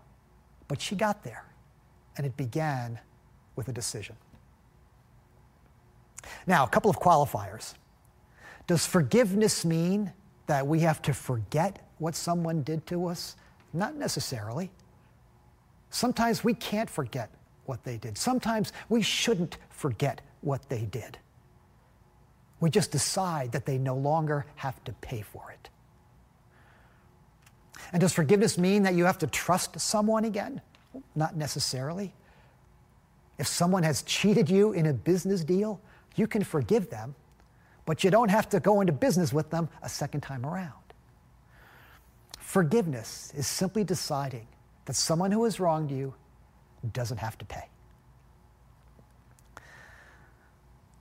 but 0.67 0.81
she 0.81 0.95
got 0.95 1.23
there, 1.23 1.45
and 2.15 2.25
it 2.25 2.37
began 2.37 2.99
with 3.55 3.67
a 3.67 3.73
decision. 3.73 4.15
Now, 6.45 6.63
a 6.65 6.69
couple 6.69 6.91
of 6.91 6.99
qualifiers. 6.99 7.73
Does 8.67 8.85
forgiveness 8.85 9.63
mean 9.65 10.11
that 10.45 10.67
we 10.67 10.81
have 10.81 11.01
to 11.03 11.13
forget 11.13 11.87
what 11.97 12.15
someone 12.15 12.63
did 12.63 12.85
to 12.87 13.07
us? 13.07 13.35
Not 13.73 13.95
necessarily. 13.95 14.71
Sometimes 15.89 16.43
we 16.43 16.53
can't 16.53 16.89
forget 16.89 17.29
what 17.65 17.83
they 17.83 17.97
did. 17.97 18.17
Sometimes 18.17 18.73
we 18.89 19.01
shouldn't 19.01 19.57
forget 19.69 20.21
what 20.41 20.67
they 20.69 20.85
did. 20.85 21.17
We 22.59 22.69
just 22.69 22.91
decide 22.91 23.51
that 23.53 23.65
they 23.65 23.77
no 23.77 23.95
longer 23.95 24.45
have 24.55 24.83
to 24.85 24.93
pay 24.93 25.21
for 25.21 25.51
it. 25.51 25.69
And 27.93 28.01
does 28.01 28.13
forgiveness 28.13 28.57
mean 28.57 28.83
that 28.83 28.95
you 28.95 29.05
have 29.05 29.17
to 29.19 29.27
trust 29.27 29.79
someone 29.79 30.25
again? 30.25 30.61
Not 31.15 31.35
necessarily. 31.35 32.13
If 33.37 33.47
someone 33.47 33.83
has 33.83 34.01
cheated 34.01 34.49
you 34.49 34.73
in 34.73 34.87
a 34.87 34.93
business 34.93 35.43
deal, 35.43 35.79
you 36.15 36.27
can 36.27 36.43
forgive 36.43 36.89
them, 36.89 37.15
but 37.87 38.03
you 38.03 38.11
don't 38.11 38.29
have 38.29 38.49
to 38.49 38.59
go 38.59 38.81
into 38.81 38.91
business 38.91 39.31
with 39.31 39.49
them 39.49 39.69
a 39.81 39.87
second 39.87 40.19
time 40.19 40.45
around. 40.45 40.73
Forgiveness 42.37 43.33
is 43.35 43.47
simply 43.47 43.85
deciding 43.85 44.45
that 44.85 44.93
someone 44.93 45.31
who 45.31 45.45
has 45.45 45.59
wronged 45.59 45.89
you 45.89 46.13
doesn't 46.91 47.17
have 47.17 47.37
to 47.37 47.45
pay. 47.45 47.63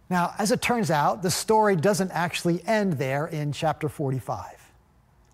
Now, 0.08 0.32
as 0.38 0.52
it 0.52 0.62
turns 0.62 0.92
out, 0.92 1.22
the 1.22 1.30
story 1.30 1.74
doesn't 1.74 2.12
actually 2.12 2.64
end 2.64 2.92
there 2.94 3.26
in 3.26 3.50
chapter 3.50 3.88
45. 3.88 4.46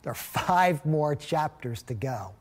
There 0.03 0.13
are 0.13 0.15
five 0.15 0.85
more 0.87 1.15
chapters 1.15 1.83
to 1.83 1.95
go. 1.95 2.33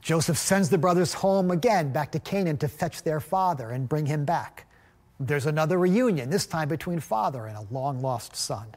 Joseph 0.00 0.38
sends 0.38 0.70
the 0.70 0.78
brothers 0.78 1.12
home 1.12 1.50
again 1.50 1.90
back 1.90 2.12
to 2.12 2.20
Canaan 2.20 2.56
to 2.58 2.68
fetch 2.68 3.02
their 3.02 3.18
father 3.18 3.70
and 3.70 3.88
bring 3.88 4.06
him 4.06 4.24
back. 4.24 4.67
There's 5.20 5.46
another 5.46 5.78
reunion, 5.78 6.30
this 6.30 6.46
time 6.46 6.68
between 6.68 7.00
father 7.00 7.46
and 7.46 7.56
a 7.56 7.66
long 7.72 8.00
lost 8.00 8.36
son. 8.36 8.68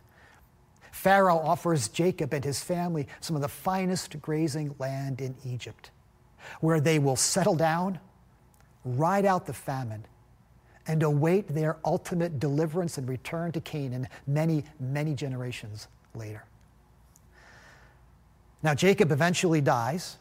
Pharaoh 0.92 1.38
offers 1.38 1.88
Jacob 1.88 2.34
and 2.34 2.44
his 2.44 2.62
family 2.62 3.08
some 3.20 3.36
of 3.36 3.42
the 3.42 3.48
finest 3.48 4.22
grazing 4.22 4.76
land 4.80 5.22
in 5.22 5.36
Egypt, 5.46 5.92
where 6.60 6.80
they 6.80 7.00
will 7.00 7.16
settle 7.16 7.56
down, 7.56 8.00
ride 8.84 9.26
out 9.26 9.46
the 9.46 9.54
famine, 9.54 10.06
and 10.88 11.04
await 11.04 11.48
their 11.48 11.78
ultimate 11.86 12.39
deliverance 12.39 12.98
and 12.98 13.08
return 13.08 13.52
to 13.52 13.62
Canaan 13.62 14.08
many, 14.26 14.64
many 14.80 15.14
generations 15.14 15.88
later. 16.16 16.44
Now, 18.64 18.74
Jacob 18.74 19.12
eventually 19.12 19.62
dies, 19.62 20.18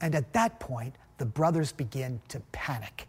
and 0.00 0.14
at 0.14 0.32
that 0.32 0.60
point, 0.60 0.94
the 1.18 1.26
brothers 1.26 1.72
begin 1.72 2.20
to 2.28 2.40
panic. 2.52 3.06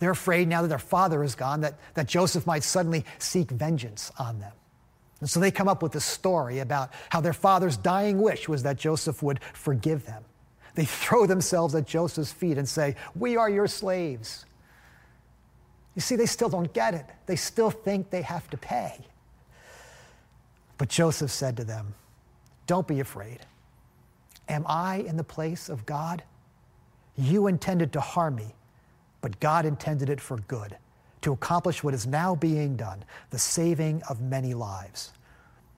They're 0.00 0.10
afraid 0.10 0.48
now 0.48 0.62
that 0.62 0.68
their 0.68 0.78
father 0.78 1.22
is 1.22 1.34
gone 1.34 1.60
that, 1.60 1.78
that 1.94 2.08
Joseph 2.08 2.46
might 2.46 2.64
suddenly 2.64 3.04
seek 3.18 3.50
vengeance 3.50 4.10
on 4.18 4.40
them. 4.40 4.52
And 5.20 5.28
so 5.28 5.38
they 5.38 5.50
come 5.50 5.68
up 5.68 5.82
with 5.82 5.94
a 5.94 6.00
story 6.00 6.60
about 6.60 6.90
how 7.10 7.20
their 7.20 7.34
father's 7.34 7.76
dying 7.76 8.20
wish 8.20 8.48
was 8.48 8.62
that 8.62 8.78
Joseph 8.78 9.22
would 9.22 9.40
forgive 9.52 10.06
them. 10.06 10.24
They 10.74 10.84
throw 10.86 11.26
themselves 11.26 11.74
at 11.74 11.86
Joseph's 11.86 12.32
feet 12.32 12.58
and 12.58 12.68
say, 12.68 12.96
We 13.14 13.36
are 13.36 13.50
your 13.50 13.68
slaves. 13.68 14.46
You 15.94 16.00
see, 16.00 16.16
they 16.16 16.26
still 16.26 16.48
don't 16.48 16.72
get 16.72 16.94
it. 16.94 17.04
They 17.26 17.36
still 17.36 17.70
think 17.70 18.10
they 18.10 18.22
have 18.22 18.48
to 18.50 18.56
pay. 18.56 18.98
But 20.78 20.88
Joseph 20.88 21.30
said 21.30 21.58
to 21.58 21.64
them, 21.64 21.94
Don't 22.66 22.88
be 22.88 23.00
afraid. 23.00 23.40
Am 24.48 24.64
I 24.66 24.96
in 25.06 25.18
the 25.18 25.24
place 25.24 25.68
of 25.68 25.84
God? 25.84 26.22
You 27.16 27.48
intended 27.48 27.92
to 27.92 28.00
harm 28.00 28.36
me, 28.36 28.54
but 29.20 29.38
God 29.40 29.66
intended 29.66 30.08
it 30.08 30.20
for 30.20 30.38
good, 30.48 30.76
to 31.22 31.32
accomplish 31.32 31.84
what 31.84 31.94
is 31.94 32.06
now 32.06 32.34
being 32.34 32.76
done, 32.76 33.04
the 33.30 33.38
saving 33.38 34.02
of 34.08 34.20
many 34.20 34.54
lives. 34.54 35.12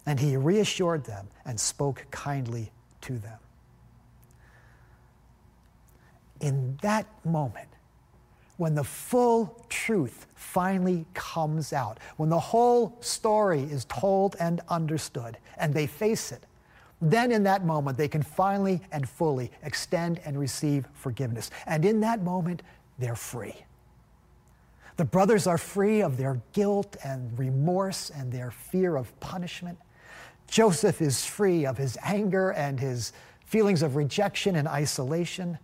And 0.07 0.18
he 0.18 0.36
reassured 0.36 1.05
them 1.05 1.28
and 1.45 1.59
spoke 1.59 2.07
kindly 2.11 2.72
to 3.03 3.18
them. 3.18 3.38
In 6.40 6.76
that 6.82 7.07
moment, 7.24 7.68
when 8.57 8.74
the 8.74 8.84
full 8.84 9.64
truth 9.68 10.26
finally 10.34 11.07
comes 11.14 11.72
out, 11.72 11.99
when 12.16 12.28
the 12.28 12.38
whole 12.38 12.97
story 13.01 13.62
is 13.62 13.84
told 13.86 14.36
and 14.38 14.61
understood, 14.68 15.38
and 15.57 15.72
they 15.72 15.86
face 15.86 16.32
it, 16.32 16.45
then 17.01 17.32
in 17.32 17.43
that 17.43 17.64
moment 17.64 17.99
they 17.99 18.07
can 18.07 18.22
finally 18.22 18.80
and 18.93 19.09
fully 19.09 19.51
extend 19.62 20.20
and 20.24 20.38
receive 20.38 20.86
forgiveness. 20.95 21.51
And 21.66 21.84
in 21.84 22.01
that 22.01 22.22
moment, 22.22 22.62
they're 22.99 23.16
free. 23.16 23.57
The 24.97 25.05
brothers 25.05 25.47
are 25.47 25.59
free 25.59 26.03
of 26.03 26.16
their 26.16 26.40
guilt 26.53 26.97
and 27.03 27.36
remorse 27.38 28.11
and 28.11 28.30
their 28.30 28.51
fear 28.51 28.97
of 28.97 29.18
punishment. 29.20 29.78
Joseph 30.47 31.01
is 31.01 31.24
free 31.24 31.64
of 31.64 31.78
his 31.78 31.97
anger 32.03 32.51
and 32.51 32.78
his 32.78 33.12
feelings 33.47 33.82
of 33.82 33.97
rejection 33.97 34.57
and 34.57 34.68
isolation. 34.68 35.59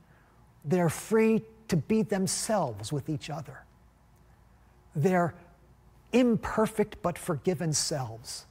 They're 0.65 0.89
free 0.89 1.43
to 1.69 1.77
be 1.77 2.03
themselves 2.03 2.93
with 2.93 3.09
each 3.09 3.29
other. 3.29 3.65
Their 4.97 5.35
imperfect 6.13 6.97
but 7.03 7.19
forgiven 7.19 7.73
selves. 7.73 8.47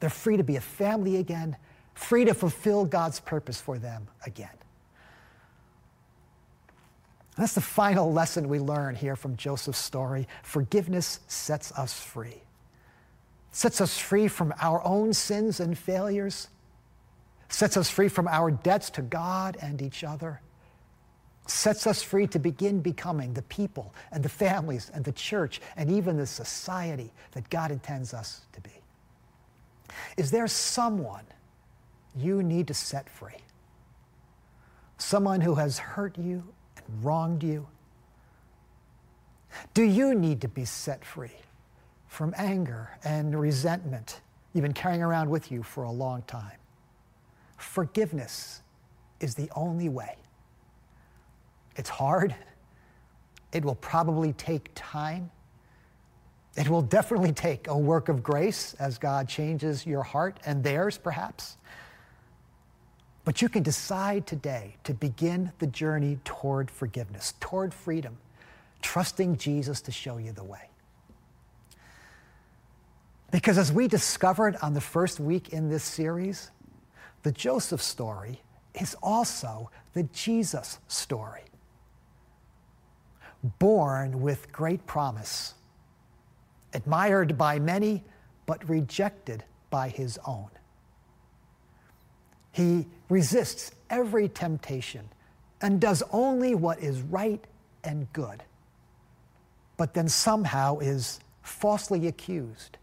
They're 0.00 0.10
free 0.10 0.36
to 0.36 0.44
be 0.44 0.56
a 0.56 0.60
family 0.60 1.16
again, 1.16 1.56
free 1.94 2.24
to 2.26 2.34
fulfill 2.34 2.84
God's 2.84 3.20
purpose 3.20 3.60
for 3.60 3.78
them 3.78 4.06
again. 4.26 4.59
That's 7.40 7.54
the 7.54 7.62
final 7.62 8.12
lesson 8.12 8.50
we 8.50 8.58
learn 8.58 8.94
here 8.94 9.16
from 9.16 9.34
Joseph's 9.34 9.78
story. 9.78 10.28
Forgiveness 10.42 11.20
sets 11.26 11.72
us 11.72 11.98
free. 11.98 12.42
sets 13.50 13.80
us 13.80 13.96
free 13.96 14.28
from 14.28 14.52
our 14.60 14.84
own 14.84 15.14
sins 15.14 15.58
and 15.58 15.76
failures, 15.76 16.48
sets 17.48 17.78
us 17.78 17.88
free 17.88 18.08
from 18.08 18.28
our 18.28 18.50
debts 18.50 18.90
to 18.90 19.02
God 19.02 19.56
and 19.62 19.80
each 19.80 20.04
other, 20.04 20.42
sets 21.46 21.86
us 21.86 22.02
free 22.02 22.26
to 22.26 22.38
begin 22.38 22.80
becoming 22.80 23.32
the 23.32 23.42
people 23.42 23.94
and 24.12 24.22
the 24.22 24.28
families 24.28 24.90
and 24.92 25.02
the 25.02 25.12
church 25.12 25.62
and 25.78 25.90
even 25.90 26.18
the 26.18 26.26
society 26.26 27.10
that 27.32 27.48
God 27.48 27.70
intends 27.70 28.12
us 28.12 28.42
to 28.52 28.60
be. 28.60 28.82
Is 30.18 30.30
there 30.30 30.46
someone 30.46 31.24
you 32.14 32.42
need 32.42 32.68
to 32.68 32.74
set 32.74 33.08
free? 33.08 33.42
Someone 34.98 35.40
who 35.40 35.54
has 35.54 35.78
hurt 35.78 36.18
you 36.18 36.44
wronged 37.02 37.42
you? 37.42 37.66
Do 39.74 39.82
you 39.82 40.14
need 40.14 40.40
to 40.42 40.48
be 40.48 40.64
set 40.64 41.04
free 41.04 41.36
from 42.08 42.34
anger 42.36 42.90
and 43.04 43.38
resentment 43.38 44.20
you've 44.52 44.62
been 44.62 44.72
carrying 44.72 45.02
around 45.02 45.28
with 45.30 45.50
you 45.50 45.62
for 45.62 45.84
a 45.84 45.90
long 45.90 46.22
time? 46.22 46.58
Forgiveness 47.56 48.62
is 49.20 49.34
the 49.34 49.50
only 49.54 49.88
way. 49.88 50.16
It's 51.76 51.90
hard. 51.90 52.34
It 53.52 53.64
will 53.64 53.74
probably 53.76 54.32
take 54.32 54.70
time. 54.74 55.30
It 56.56 56.68
will 56.68 56.82
definitely 56.82 57.32
take 57.32 57.68
a 57.68 57.76
work 57.76 58.08
of 58.08 58.22
grace 58.22 58.74
as 58.78 58.98
God 58.98 59.28
changes 59.28 59.86
your 59.86 60.02
heart 60.02 60.40
and 60.44 60.64
theirs, 60.64 60.98
perhaps. 60.98 61.56
But 63.24 63.42
you 63.42 63.48
can 63.48 63.62
decide 63.62 64.26
today 64.26 64.76
to 64.84 64.94
begin 64.94 65.52
the 65.58 65.66
journey 65.66 66.18
toward 66.24 66.70
forgiveness, 66.70 67.34
toward 67.40 67.74
freedom, 67.74 68.16
trusting 68.82 69.36
Jesus 69.36 69.80
to 69.82 69.92
show 69.92 70.16
you 70.16 70.32
the 70.32 70.44
way. 70.44 70.70
Because 73.30 73.58
as 73.58 73.72
we 73.72 73.86
discovered 73.86 74.56
on 74.62 74.74
the 74.74 74.80
first 74.80 75.20
week 75.20 75.50
in 75.50 75.68
this 75.68 75.84
series, 75.84 76.50
the 77.22 77.30
Joseph 77.30 77.82
story 77.82 78.40
is 78.74 78.96
also 79.02 79.70
the 79.92 80.04
Jesus 80.04 80.78
story 80.88 81.42
born 83.58 84.20
with 84.20 84.50
great 84.52 84.86
promise, 84.86 85.54
admired 86.74 87.38
by 87.38 87.58
many, 87.58 88.04
but 88.46 88.68
rejected 88.68 89.44
by 89.70 89.88
his 89.88 90.18
own. 90.26 90.50
He 92.52 92.86
resists 93.10 93.72
every 93.90 94.28
temptation 94.28 95.06
and 95.60 95.80
does 95.80 96.02
only 96.12 96.54
what 96.54 96.78
is 96.80 97.02
right 97.02 97.44
and 97.84 98.10
good, 98.12 98.42
but 99.76 99.92
then 99.92 100.08
somehow 100.08 100.78
is 100.78 101.20
falsely 101.42 102.06
accused, 102.06 102.78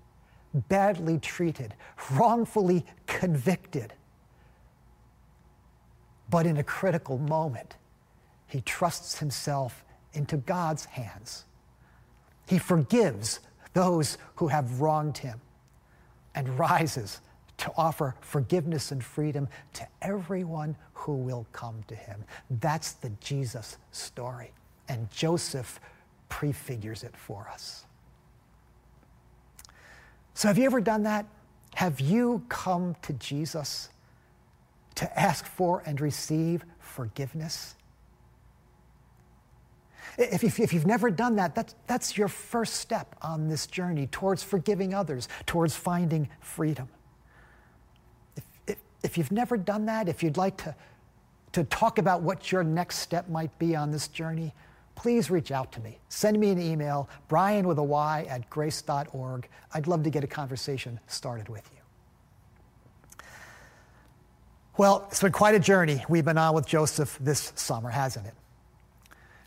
badly 0.53 1.17
treated, 1.17 1.73
wrongfully 2.11 2.85
convicted. 3.07 3.93
But 6.29 6.45
in 6.45 6.57
a 6.57 6.63
critical 6.63 7.17
moment, 7.17 7.77
he 8.47 8.61
trusts 8.61 9.19
himself 9.19 9.83
into 10.13 10.37
God's 10.37 10.85
hands. 10.85 11.45
He 12.47 12.57
forgives 12.57 13.39
those 13.73 14.17
who 14.35 14.47
have 14.47 14.81
wronged 14.81 15.19
him 15.19 15.39
and 16.35 16.59
rises 16.59 17.21
to 17.57 17.71
offer 17.75 18.15
forgiveness 18.21 18.91
and 18.91 19.03
freedom 19.03 19.47
to 19.73 19.87
everyone 20.01 20.75
who 20.93 21.13
will 21.15 21.45
come 21.51 21.83
to 21.87 21.95
him. 21.95 22.23
That's 22.49 22.93
the 22.93 23.09
Jesus 23.19 23.77
story. 23.91 24.51
And 24.87 25.09
Joseph 25.11 25.79
prefigures 26.29 27.03
it 27.03 27.15
for 27.15 27.49
us. 27.51 27.85
So, 30.33 30.47
have 30.47 30.57
you 30.57 30.65
ever 30.65 30.81
done 30.81 31.03
that? 31.03 31.25
Have 31.75 31.99
you 31.99 32.43
come 32.47 32.95
to 33.03 33.13
Jesus 33.13 33.89
to 34.95 35.19
ask 35.19 35.45
for 35.45 35.83
and 35.85 35.99
receive 35.99 36.63
forgiveness? 36.79 37.75
If, 40.17 40.59
if, 40.59 40.73
you've 40.73 40.87
never 40.87 41.11
done 41.11 41.35
that, 41.35 41.53
that's, 41.53 41.75
that's 41.85 42.17
your 42.17 42.27
first 42.27 42.75
step 42.75 43.15
on 43.21 43.47
this 43.47 43.67
journey 43.67 44.07
towards 44.07 44.41
forgiving 44.41 44.93
others, 44.93 45.27
towards 45.45 45.75
finding 45.75 46.29
freedom. 46.39 46.89
If, 49.03 49.17
you've 49.17 49.31
never 49.31 49.57
done 49.57 49.85
that, 49.85 50.09
if 50.09 50.23
you'd 50.23 50.37
like 50.37 50.57
to, 50.57 50.75
to 51.53 51.63
talk 51.65 51.97
about 51.97 52.21
what 52.21 52.51
your 52.51 52.63
next 52.63 52.97
step 52.97 53.29
might 53.29 53.57
be 53.59 53.75
on 53.75 53.91
this 53.91 54.07
journey, 54.07 54.53
please 54.95 55.29
reach 55.29 55.51
out 55.51 55.71
to 55.73 55.79
me. 55.79 55.99
Send 56.09 56.39
me 56.39 56.49
an 56.49 56.59
email, 56.59 57.09
brian 57.27 57.67
with 57.67 57.77
a 57.77 57.83
Y 57.83 58.25
at 58.29 58.49
grace.org. 58.49 59.47
I'd 59.73 59.87
love 59.87 60.03
to 60.03 60.09
get 60.09 60.23
a 60.23 60.27
conversation 60.27 60.99
started 61.07 61.47
with 61.49 61.69
you. 61.71 61.77
Well, 64.77 65.07
it's 65.09 65.21
been 65.21 65.31
quite 65.31 65.55
a 65.55 65.59
journey 65.59 66.03
we've 66.07 66.25
been 66.25 66.37
on 66.37 66.53
with 66.53 66.67
Joseph 66.67 67.17
this 67.19 67.51
summer, 67.55 67.89
hasn't 67.89 68.27
it? 68.27 68.33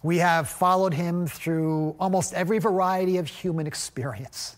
We 0.02 0.18
have 0.18 0.48
followed 0.48 0.94
him 0.94 1.26
through 1.26 1.94
almost 2.00 2.32
every 2.34 2.58
variety 2.58 3.18
of 3.18 3.26
human 3.26 3.66
experience 3.66 4.56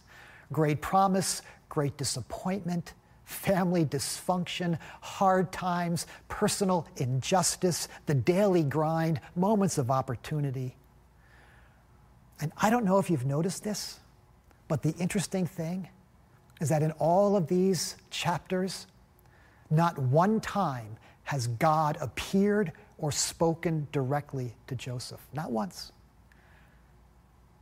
great 0.53 0.82
promise, 0.82 1.40
great 1.70 1.97
disappointment, 1.97 2.93
family 3.32 3.84
dysfunction, 3.84 4.78
hard 5.00 5.50
times, 5.52 6.06
personal 6.28 6.86
injustice, 6.96 7.88
the 8.06 8.14
daily 8.14 8.62
grind, 8.62 9.20
moments 9.34 9.78
of 9.78 9.90
opportunity. 9.90 10.76
And 12.40 12.52
I 12.56 12.70
don't 12.70 12.84
know 12.84 12.98
if 12.98 13.10
you've 13.10 13.26
noticed 13.26 13.64
this, 13.64 14.00
but 14.68 14.82
the 14.82 14.94
interesting 14.98 15.46
thing 15.46 15.88
is 16.60 16.68
that 16.68 16.82
in 16.82 16.92
all 16.92 17.36
of 17.36 17.48
these 17.48 17.96
chapters, 18.10 18.86
not 19.70 19.98
one 19.98 20.40
time 20.40 20.96
has 21.24 21.46
God 21.46 21.96
appeared 22.00 22.72
or 22.98 23.10
spoken 23.10 23.86
directly 23.90 24.54
to 24.66 24.74
Joseph. 24.76 25.20
Not 25.32 25.50
once. 25.50 25.92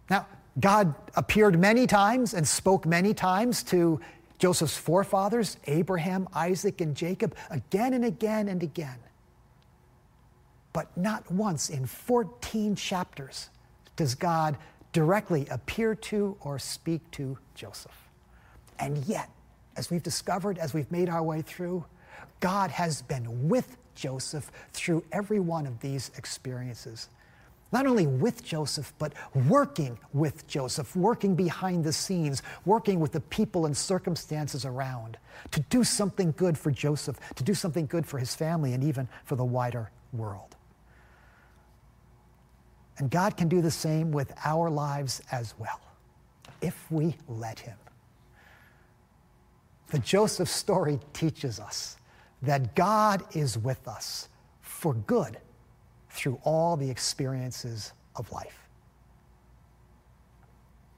Now, 0.08 0.26
God 0.58 0.94
appeared 1.14 1.58
many 1.58 1.86
times 1.86 2.34
and 2.34 2.46
spoke 2.46 2.84
many 2.84 3.14
times 3.14 3.62
to 3.64 4.00
Joseph's 4.41 4.76
forefathers, 4.76 5.59
Abraham, 5.66 6.26
Isaac, 6.34 6.80
and 6.80 6.97
Jacob, 6.97 7.36
again 7.51 7.93
and 7.93 8.07
again 8.07 8.49
and 8.49 8.62
again. 8.62 8.97
But 10.72 10.97
not 10.97 11.30
once 11.30 11.68
in 11.68 11.84
14 11.84 12.74
chapters 12.74 13.51
does 13.97 14.14
God 14.14 14.57
directly 14.93 15.47
appear 15.51 15.95
to 15.95 16.38
or 16.41 16.59
speak 16.59 17.03
to 17.12 17.36
Joseph. 17.55 18.09
And 18.78 18.97
yet, 19.05 19.28
as 19.76 19.91
we've 19.91 20.03
discovered, 20.03 20.57
as 20.57 20.72
we've 20.72 20.91
made 20.91 21.11
our 21.11 21.22
way 21.22 21.43
through, 21.43 21.84
God 22.41 22.70
has 22.70 23.03
been 23.03 23.47
with 23.47 23.76
Joseph 23.95 24.51
through 24.72 25.05
every 25.12 25.38
one 25.38 25.66
of 25.66 25.78
these 25.80 26.11
experiences. 26.16 27.11
Not 27.72 27.86
only 27.86 28.06
with 28.06 28.44
Joseph, 28.44 28.92
but 28.98 29.12
working 29.48 29.98
with 30.12 30.46
Joseph, 30.48 30.96
working 30.96 31.36
behind 31.36 31.84
the 31.84 31.92
scenes, 31.92 32.42
working 32.64 32.98
with 32.98 33.12
the 33.12 33.20
people 33.20 33.66
and 33.66 33.76
circumstances 33.76 34.64
around 34.64 35.18
to 35.52 35.60
do 35.70 35.84
something 35.84 36.34
good 36.36 36.58
for 36.58 36.70
Joseph, 36.70 37.18
to 37.36 37.44
do 37.44 37.54
something 37.54 37.86
good 37.86 38.04
for 38.04 38.18
his 38.18 38.34
family, 38.34 38.72
and 38.72 38.82
even 38.82 39.08
for 39.24 39.36
the 39.36 39.44
wider 39.44 39.90
world. 40.12 40.56
And 43.00 43.10
God 43.10 43.36
can 43.38 43.48
do 43.48 43.62
the 43.62 43.70
same 43.70 44.12
with 44.12 44.30
our 44.44 44.68
lives 44.68 45.22
as 45.32 45.54
well, 45.58 45.80
if 46.60 46.90
we 46.90 47.16
let 47.28 47.58
Him. 47.58 47.78
The 49.88 50.00
Joseph 50.00 50.50
story 50.50 51.00
teaches 51.14 51.58
us 51.58 51.96
that 52.42 52.74
God 52.74 53.24
is 53.34 53.56
with 53.56 53.88
us 53.88 54.28
for 54.60 54.92
good 54.92 55.38
through 56.11 56.40
all 56.44 56.76
the 56.76 56.90
experiences 56.90 57.92
of 58.16 58.30
life. 58.32 58.59